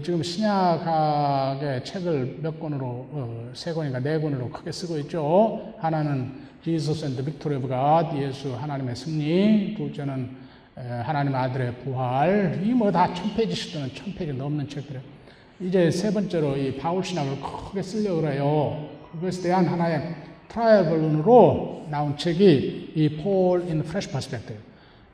지금 0.03 0.23
신약학의 0.23 1.83
책을 1.85 2.39
몇 2.41 2.59
권으로 2.59 3.05
세 3.53 3.71
권인가 3.71 3.99
네 3.99 4.19
권으로 4.19 4.49
크게 4.49 4.71
쓰고 4.71 4.97
있죠. 5.01 5.75
하나는 5.77 6.31
Jesus 6.63 7.05
and 7.05 7.15
the 7.15 7.23
Victory 7.23 7.61
of 7.61 7.67
God 7.69 8.19
예수 8.25 8.55
하나님의 8.55 8.95
승리 8.95 9.75
둘째는 9.77 10.44
하나님 10.75 11.33
아들의 11.33 11.75
부활, 11.83 12.61
이 12.63 12.71
뭐 12.73 12.91
다 12.91 13.13
천페이지씩 13.13 13.73
또는 13.73 13.89
천페이지 13.93 14.33
넘는 14.33 14.67
책들이에요. 14.67 15.01
이제 15.61 15.89
세 15.89 16.11
번째로 16.11 16.57
이 16.57 16.75
바울 16.75 17.01
신학을 17.03 17.37
크게 17.41 17.81
쓰려고 17.81 18.21
그래요. 18.21 18.89
그것에 19.13 19.43
대한 19.43 19.65
하나의 19.65 20.13
trial 20.49 20.92
balloon으로 20.92 21.87
나온 21.89 22.17
책이 22.17 22.91
이 22.93 23.09
Paul 23.15 23.61
in 23.63 23.79
Fresh 23.79 24.11
Perspective. 24.11 24.61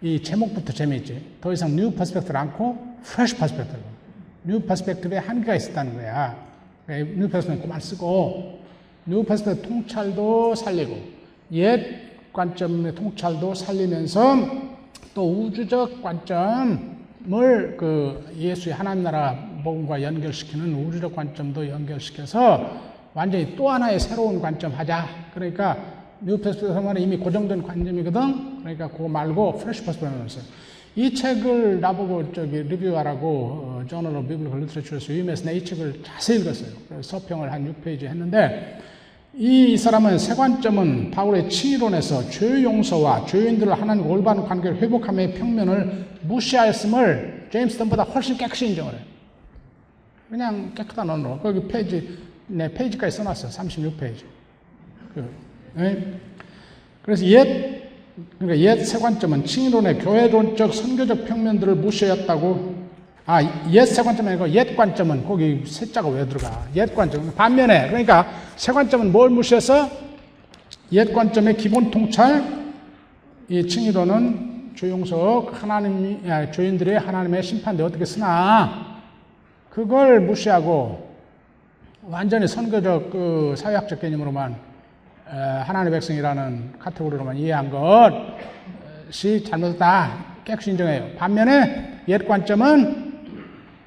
이 0.01 0.21
제목부터 0.21 0.73
재미있지. 0.73 1.21
더 1.39 1.53
이상 1.53 1.75
new 1.75 1.91
perspective를 1.91 2.35
않고 2.37 2.95
fresh 3.03 3.37
perspective로. 3.37 3.79
new 4.45 4.59
perspective에 4.61 5.17
한계가 5.19 5.55
있었다는 5.55 5.93
거야. 5.93 6.35
new 6.89 7.29
perspective 7.29 7.61
그만 7.61 7.79
쓰고 7.79 8.59
new 9.05 9.23
perspective 9.23 9.61
통찰도 9.61 10.55
살리고 10.55 10.97
옛 11.51 12.09
관점의 12.33 12.95
통찰도 12.95 13.53
살리면서 13.53 14.70
또 15.13 15.43
우주적 15.45 16.01
관점을 16.01 17.77
그 17.77 18.33
예수의 18.37 18.75
하나님 18.75 19.03
나라 19.03 19.35
복음과 19.63 20.01
연결시키는 20.01 20.73
우주적 20.85 21.15
관점도 21.15 21.67
연결시켜서 21.69 22.91
완전히 23.13 23.55
또 23.55 23.69
하나의 23.69 23.99
새로운 23.99 24.41
관점 24.41 24.71
하자. 24.71 25.05
그러니까 25.33 25.77
new 26.21 26.37
perspective만은 26.37 27.01
이미 27.01 27.17
고정된 27.17 27.63
관점이거든. 27.63 28.59
그러니까 28.61 28.87
그거 28.87 29.07
말고 29.07 29.57
fresh 29.57 29.83
perspective를 29.83 30.23
했어요. 30.25 30.43
이 30.95 31.13
책을 31.13 31.79
나보고 31.79 32.33
저기 32.33 32.63
리뷰하라고 32.63 33.27
어, 33.27 33.83
Journal 33.89 34.15
of 34.17 34.27
Biblical 34.27 34.61
Literature에서 34.61 35.13
위임해서 35.13 35.45
내 35.45 35.55
이 35.55 35.63
책을 35.63 36.01
자세히 36.03 36.41
읽었어요. 36.41 36.69
서평을 37.01 37.51
한 37.51 37.73
6페이지 37.73 38.03
했는데 38.03 38.79
이 39.33 39.77
사람은 39.77 40.17
새 40.17 40.35
관점은 40.35 41.11
바울의 41.11 41.49
칭의론에서 41.49 42.29
죄 42.29 42.63
용서와 42.63 43.25
죄인들을 43.25 43.73
하나님 43.73 44.05
올바른 44.05 44.43
관계를 44.43 44.77
회복함의 44.77 45.35
측면을 45.35 46.05
무시하였음을 46.23 47.47
제임스 47.51 47.77
던보다 47.77 48.03
훨씬 48.03 48.35
깨끗이 48.37 48.67
인정을 48.67 48.93
해요. 48.93 49.01
그냥 50.29 50.73
깨끗한 50.75 51.09
언어로. 51.09 51.39
거기 51.39 51.65
페이지, 51.67 52.17
네, 52.47 52.71
페이지까지 52.73 53.17
써놨어요. 53.17 53.51
36페이지. 53.51 54.23
그, 55.13 55.29
네. 55.75 56.13
그래서 57.03 57.25
옛, 57.25 57.83
그러니까 58.37 58.59
옛 58.59 58.83
세 58.83 58.97
관점은 58.99 59.45
칭의론의 59.45 59.99
교회론적 59.99 60.73
선교적 60.73 61.25
평면들을 61.25 61.75
무시했다고 61.75 62.80
아, 63.25 63.41
옛세 63.69 64.01
관점 64.01 64.27
아니고 64.27 64.49
옛 64.49 64.75
관점은 64.75 65.25
거기 65.25 65.63
세자가 65.65 66.09
왜 66.09 66.27
들어가? 66.27 66.65
옛 66.75 66.93
관점. 66.93 67.33
반면에, 67.35 67.87
그러니까 67.87 68.27
세 68.55 68.71
관점은 68.71 69.11
뭘 69.11 69.29
무시해서? 69.29 69.89
옛 70.91 71.13
관점의 71.13 71.57
기본 71.57 71.91
통찰, 71.91 72.43
이 73.47 73.67
칭의로는 73.67 74.71
조용석, 74.75 75.61
하나님, 75.61 76.21
아, 76.29 76.49
죄인들의 76.49 76.99
하나님의 76.99 77.43
심판대 77.43 77.83
어떻게 77.83 78.05
쓰나? 78.05 78.99
그걸 79.69 80.19
무시하고 80.21 81.11
완전히 82.03 82.47
선거적 82.47 83.11
그 83.11 83.53
사회학적 83.57 84.01
개념으로만 84.01 84.55
하나님의 85.63 85.99
백성이라는 85.99 86.73
카테고리로만 86.79 87.37
이해한 87.37 87.69
것이 87.69 89.43
잘못됐다. 89.43 90.25
깨끗이 90.43 90.71
인정해요. 90.71 91.15
반면에 91.17 92.01
옛 92.07 92.27
관점은 92.27 93.10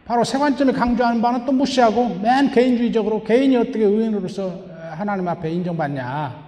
바로 0.07 0.23
세 0.25 0.39
관점이 0.39 0.73
강조하는 0.73 1.23
바는 1.23 1.47
또 1.47 1.53
무시하고 1.53 2.17
맨 2.23 2.51
개인주의적으로 2.51 3.23
개인이 3.25 3.57
어떻게 3.57 3.85
의인으로서 3.85 4.53
하나님 4.93 5.27
앞에 5.29 5.51
인정받냐. 5.51 6.45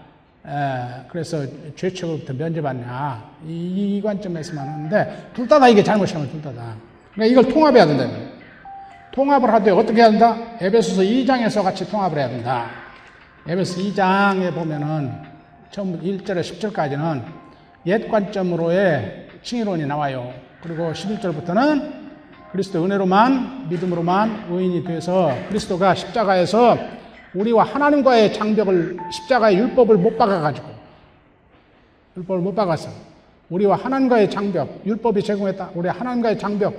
그래서 1.08 1.44
죄책으로부터 1.74 2.34
면제받냐. 2.34 3.24
이, 3.46 3.96
이 3.96 4.02
관점에서만 4.02 4.68
하는데 4.68 5.30
둘 5.34 5.48
다 5.48 5.58
다 5.58 5.68
이게 5.68 5.82
잘못이면 5.82 6.30
둘 6.30 6.42
다 6.42 6.52
다. 6.52 6.74
그러니까 7.14 7.32
이걸 7.40 7.52
통합해야 7.52 7.86
된다. 7.86 8.06
통합을 9.12 9.50
하되 9.50 9.70
어떻게 9.70 10.02
해야 10.02 10.10
된다? 10.10 10.36
에베소서 10.60 11.00
2장에서 11.02 11.62
같이 11.62 11.88
통합을 11.90 12.18
해야 12.18 12.28
된다. 12.28 12.66
에베소 13.48 13.80
2장에 13.80 14.54
보면은 14.54 15.12
처음 15.70 15.98
1절에 16.00 16.40
10절까지는 16.42 17.22
옛 17.86 18.06
관점으로의 18.08 19.28
칭의론이 19.42 19.86
나와요. 19.86 20.32
그리고 20.62 20.92
11절부터는 20.92 21.95
그리스도 22.56 22.82
은혜로만 22.82 23.68
믿음으로만 23.68 24.46
의인이 24.50 24.82
돼서 24.84 25.30
그리스도가 25.48 25.94
십자가에서 25.94 26.78
우리와 27.34 27.64
하나님과의 27.64 28.32
장벽을 28.32 28.96
십자가의 29.12 29.58
율법을 29.58 29.98
못 29.98 30.16
박아가지고 30.16 30.66
율법을 32.16 32.40
못 32.40 32.54
박아서 32.54 32.88
우리와 33.50 33.76
하나님과의 33.76 34.30
장벽 34.30 34.86
율법이 34.86 35.22
제공했다 35.22 35.72
우리 35.74 35.90
하나님과의 35.90 36.38
장벽 36.38 36.74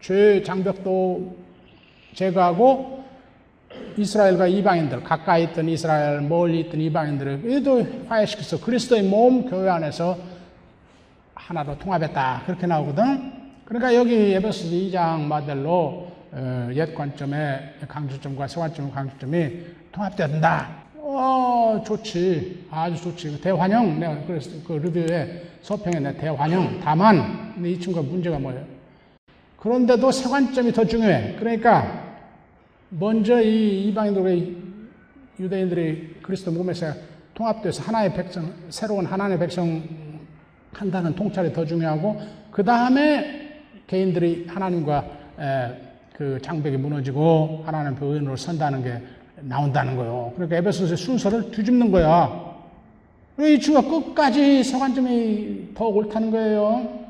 죄 0.00 0.42
장벽도 0.42 1.36
제거하고 2.14 3.04
이스라엘과 3.98 4.46
이방인들 4.46 5.04
가까이 5.04 5.44
있던 5.44 5.68
이스라엘 5.68 6.22
멀리 6.22 6.60
있던 6.60 6.80
이방인들을 6.80 7.52
얘도 7.52 8.06
화해시켜서 8.08 8.58
그리스도의 8.58 9.02
몸 9.02 9.50
교회 9.50 9.68
안에서 9.68 10.16
하나로 11.34 11.78
통합했다 11.78 12.44
그렇게 12.46 12.66
나오거든. 12.66 13.39
그러니까 13.70 13.94
여기 13.94 14.34
에베소 14.34 14.68
2장 14.68 15.20
마델로 15.20 16.10
어, 16.32 16.70
옛 16.74 16.92
관점의 16.92 17.74
강조점과 17.86 18.48
새 18.48 18.58
관점의 18.58 18.90
강조점이 18.90 19.50
통합된다. 19.92 20.70
어, 20.96 21.80
좋지. 21.86 22.66
아주 22.68 23.00
좋지. 23.00 23.40
대환영. 23.40 24.00
내가 24.00 24.18
그래서 24.26 24.50
그 24.66 24.72
리뷰에 24.72 25.42
서평에 25.62 26.00
내 26.00 26.16
대환영. 26.16 26.80
다만, 26.82 27.54
이 27.64 27.78
친구가 27.78 28.04
문제가 28.08 28.40
뭐예요? 28.40 28.64
그런데도 29.56 30.10
새 30.10 30.28
관점이 30.28 30.72
더 30.72 30.84
중요해. 30.84 31.36
그러니까, 31.38 32.16
먼저 32.88 33.40
이 33.40 33.84
이방인들의 33.84 34.56
유대인들이 35.38 36.16
그리스도 36.22 36.50
몸에서 36.50 36.92
통합돼서 37.34 37.84
하나의 37.84 38.14
백성, 38.14 38.52
새로운 38.68 39.06
하나의 39.06 39.38
백성 39.38 39.80
한다는 40.72 41.14
통찰이 41.14 41.52
더 41.52 41.64
중요하고, 41.64 42.20
그 42.50 42.64
다음에 42.64 43.39
개인들이 43.90 44.46
하나님과 44.48 45.04
그 46.16 46.38
장벽이 46.40 46.76
무너지고 46.76 47.64
하나님 47.66 47.96
그 47.96 48.04
의인으로 48.06 48.36
선다는 48.36 48.84
게 48.84 49.02
나온다는 49.40 49.96
거예요. 49.96 50.32
그러니까 50.36 50.56
에베소서의 50.58 50.96
순서를 50.96 51.50
뒤집는 51.50 51.90
거야. 51.90 52.50
이 53.40 53.58
주가 53.58 53.80
끝까지 53.80 54.62
서관점이 54.62 55.70
더 55.74 55.86
옳다는 55.86 56.30
거예요. 56.30 57.00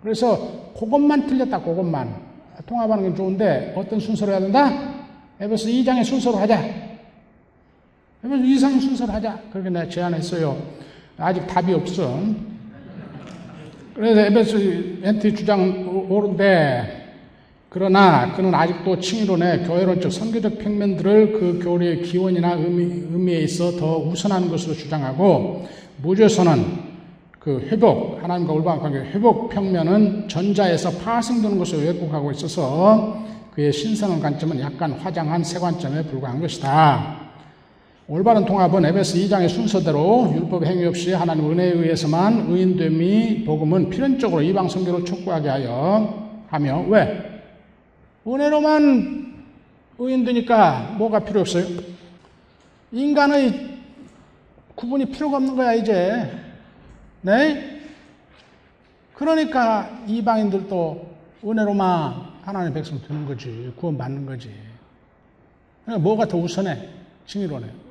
그래서 0.00 0.72
그것만 0.78 1.26
틀렸다, 1.26 1.60
그것만. 1.60 2.24
통합하는 2.64 3.10
게 3.10 3.16
좋은데 3.16 3.74
어떤 3.76 4.00
순서로 4.00 4.32
해야 4.32 4.40
된다? 4.40 4.70
에베소 5.38 5.68
2장의 5.68 6.04
순서로 6.04 6.38
하자. 6.38 6.62
에베소 8.24 8.42
2장 8.42 8.80
순서로 8.80 9.12
하자. 9.12 9.38
그렇게 9.52 9.68
내가 9.68 9.86
제안했어요. 9.88 10.56
아직 11.18 11.46
답이 11.46 11.74
없어. 11.74 12.18
그래서 13.94 14.20
에베소 14.20 14.58
엔티 15.02 15.34
주장 15.34 15.95
옳은데 16.08 17.04
그러나 17.68 18.32
그는 18.34 18.54
아직도 18.54 19.00
칭의론의 19.00 19.64
교회론적 19.64 20.10
선교적 20.10 20.58
평면들을 20.58 21.32
그 21.32 21.60
교리의 21.62 22.02
기원이나 22.02 22.54
의미, 22.54 22.84
의미에 22.84 23.40
있어 23.40 23.72
더 23.72 23.98
우선하는 23.98 24.48
것으로 24.48 24.74
주장하고 24.74 25.66
무죄서는 26.02 26.86
그 27.38 27.60
회복, 27.70 28.18
하나님과 28.22 28.52
올바른 28.52 28.80
관계 28.80 28.98
회복 28.98 29.50
평면은 29.50 30.26
전자에서 30.26 30.90
파생되는 30.98 31.58
것을 31.58 31.84
왜곡하고 31.84 32.32
있어서 32.32 33.24
그의 33.54 33.72
신성한 33.72 34.20
관점은 34.20 34.58
약간 34.60 34.92
화장한 34.92 35.44
새 35.44 35.58
관점에 35.58 36.02
불과한 36.02 36.40
것이다. 36.40 37.15
올바른 38.08 38.44
통합은 38.44 38.84
에베스 38.84 39.16
2장의 39.18 39.48
순서대로 39.48 40.32
율법 40.32 40.64
행위 40.64 40.84
없이 40.84 41.12
하나님 41.12 41.50
은혜에 41.50 41.72
의해서만 41.72 42.46
의인됨이 42.48 43.42
복음은 43.44 43.90
필연적으로 43.90 44.42
이방 44.42 44.68
선교를 44.68 45.04
촉구하게 45.04 45.48
하여 45.48 46.44
하며 46.46 46.84
왜? 46.86 47.42
은혜로만 48.24 49.44
의인되니까 49.98 50.94
뭐가 50.98 51.18
필요 51.18 51.40
없어요? 51.40 51.64
인간의 52.92 53.76
구분이 54.76 55.06
필요가 55.06 55.38
없는 55.38 55.56
거야, 55.56 55.74
이제. 55.74 56.30
네? 57.22 57.80
그러니까 59.14 59.90
이방인들도 60.06 61.10
은혜로만 61.44 62.14
하나님의 62.42 62.72
백성 62.72 63.00
되는 63.02 63.26
거지. 63.26 63.72
구원 63.74 63.98
받는 63.98 64.26
거지. 64.26 64.52
그러니까 65.84 66.04
뭐가 66.04 66.28
더 66.28 66.38
우선해? 66.38 66.88
칭의로네. 67.26 67.85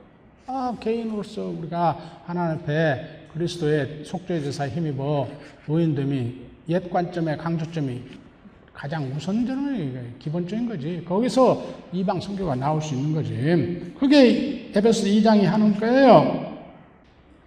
아, 0.48 0.76
개인으로서 0.80 1.54
우리가 1.60 2.22
하나님 2.26 2.60
앞에 2.60 3.28
그리스도의 3.34 4.02
속죄 4.06 4.42
제사에 4.42 4.70
힘입어 4.70 5.28
의인됨이 5.68 6.36
옛 6.70 6.90
관점의 6.90 7.38
강조점이 7.38 8.02
가장 8.72 9.12
우선적인 9.16 10.16
기본적인 10.20 10.68
거지. 10.70 11.02
거기서 11.04 11.66
이방 11.94 12.22
성교가 12.22 12.56
나올 12.56 12.80
수 12.80 12.94
있는 12.94 13.14
거지. 13.14 13.94
그게 13.98 14.70
에베소 14.76 15.08
2장이 15.08 15.44
하는 15.44 15.76
거예요. 15.80 16.54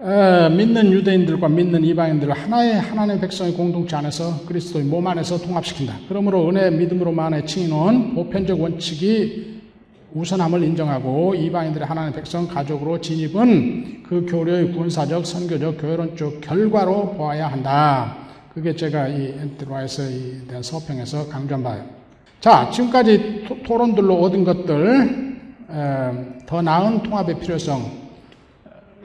에, 0.00 0.48
믿는 0.48 0.90
유대인들과 0.92 1.48
믿는 1.48 1.84
이방인들을 1.84 2.32
하나의 2.32 2.80
하나님의 2.80 3.20
백성의 3.20 3.54
공동체 3.54 3.94
안에서 3.94 4.44
그리스도의 4.46 4.84
몸 4.86 5.06
안에서 5.06 5.38
통합시킨다. 5.38 5.94
그러므로 6.08 6.48
은혜 6.48 6.70
믿음으로만의 6.70 7.46
칭의는 7.46 8.14
보편적 8.14 8.60
원칙이 8.60 9.57
우선함을 10.18 10.64
인정하고 10.64 11.32
이방인들의 11.36 11.86
하나님의 11.86 12.14
백성 12.16 12.48
가족으로 12.48 13.00
진입은 13.00 14.02
그 14.02 14.26
교류의 14.28 14.72
군사적, 14.72 15.24
선교적, 15.24 15.80
교회론적 15.80 16.40
결과로 16.40 17.12
보아야 17.12 17.46
한다. 17.46 18.16
그게 18.52 18.74
제가 18.74 19.06
이 19.06 19.34
엔트로에서 19.38 20.02
대한 20.48 20.60
서평에서 20.60 21.28
강조한 21.28 21.62
바예요. 21.62 21.84
자, 22.40 22.68
지금까지 22.70 23.44
토, 23.64 23.78
론들로 23.78 24.20
얻은 24.22 24.42
것들, 24.42 25.38
에, 25.70 26.46
더 26.46 26.62
나은 26.62 27.04
통합의 27.04 27.38
필요성. 27.38 28.08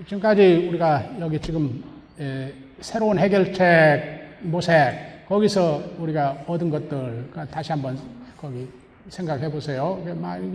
지금까지 0.08 0.68
우리가 0.70 1.12
여기 1.20 1.38
지금 1.40 1.84
에, 2.20 2.52
새로운 2.80 3.20
해결책, 3.20 4.40
모색, 4.42 5.28
거기서 5.28 5.84
우리가 6.00 6.44
얻은 6.48 6.72
것들, 6.72 7.30
다시 7.52 7.72
한번 7.72 8.00
거기 8.36 8.68
생각해 9.10 9.50
보세요. 9.52 10.02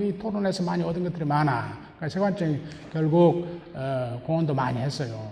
이 0.00 0.18
토론에서 0.18 0.62
많이 0.62 0.82
얻은 0.82 1.04
것들이 1.04 1.24
많아. 1.24 1.78
그러니까 1.96 2.08
세관적 2.08 2.48
결국 2.92 3.60
어, 3.74 4.20
공헌도 4.24 4.54
많이 4.54 4.78
했어요. 4.80 5.30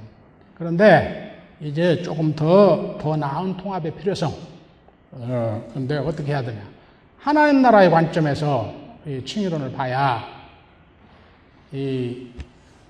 그런데 0.54 1.42
이제 1.60 2.02
조금 2.02 2.34
더, 2.34 2.98
더 2.98 3.16
나은 3.16 3.56
통합의 3.56 3.94
필요성. 3.96 4.32
어, 5.12 5.70
근데 5.72 5.96
어떻게 5.96 6.32
해야 6.32 6.42
되냐. 6.42 6.60
하나님 7.18 7.62
나라의 7.62 7.90
관점에서 7.90 8.74
이 9.06 9.24
칭의론을 9.24 9.72
봐야 9.72 10.24
이 11.72 12.28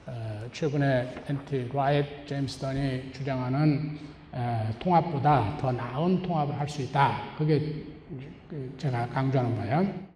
어, 0.06 0.46
최근에 0.52 1.14
엔티 1.28 1.70
라이트 1.72 2.26
제임스 2.26 2.58
던이 2.58 3.12
주장하는 3.12 3.98
에, 4.34 4.70
통합보다 4.78 5.56
더 5.60 5.72
나은 5.72 6.22
통합을 6.22 6.58
할 6.58 6.68
수 6.68 6.82
있다. 6.82 7.18
그게 7.38 7.84
그 8.48 8.74
제가 8.78 9.08
강조하는 9.08 9.56
거예요. 9.56 10.15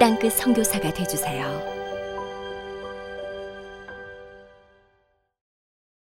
땅끝 0.00 0.32
성교사가 0.32 0.90
되주세요 0.94 1.79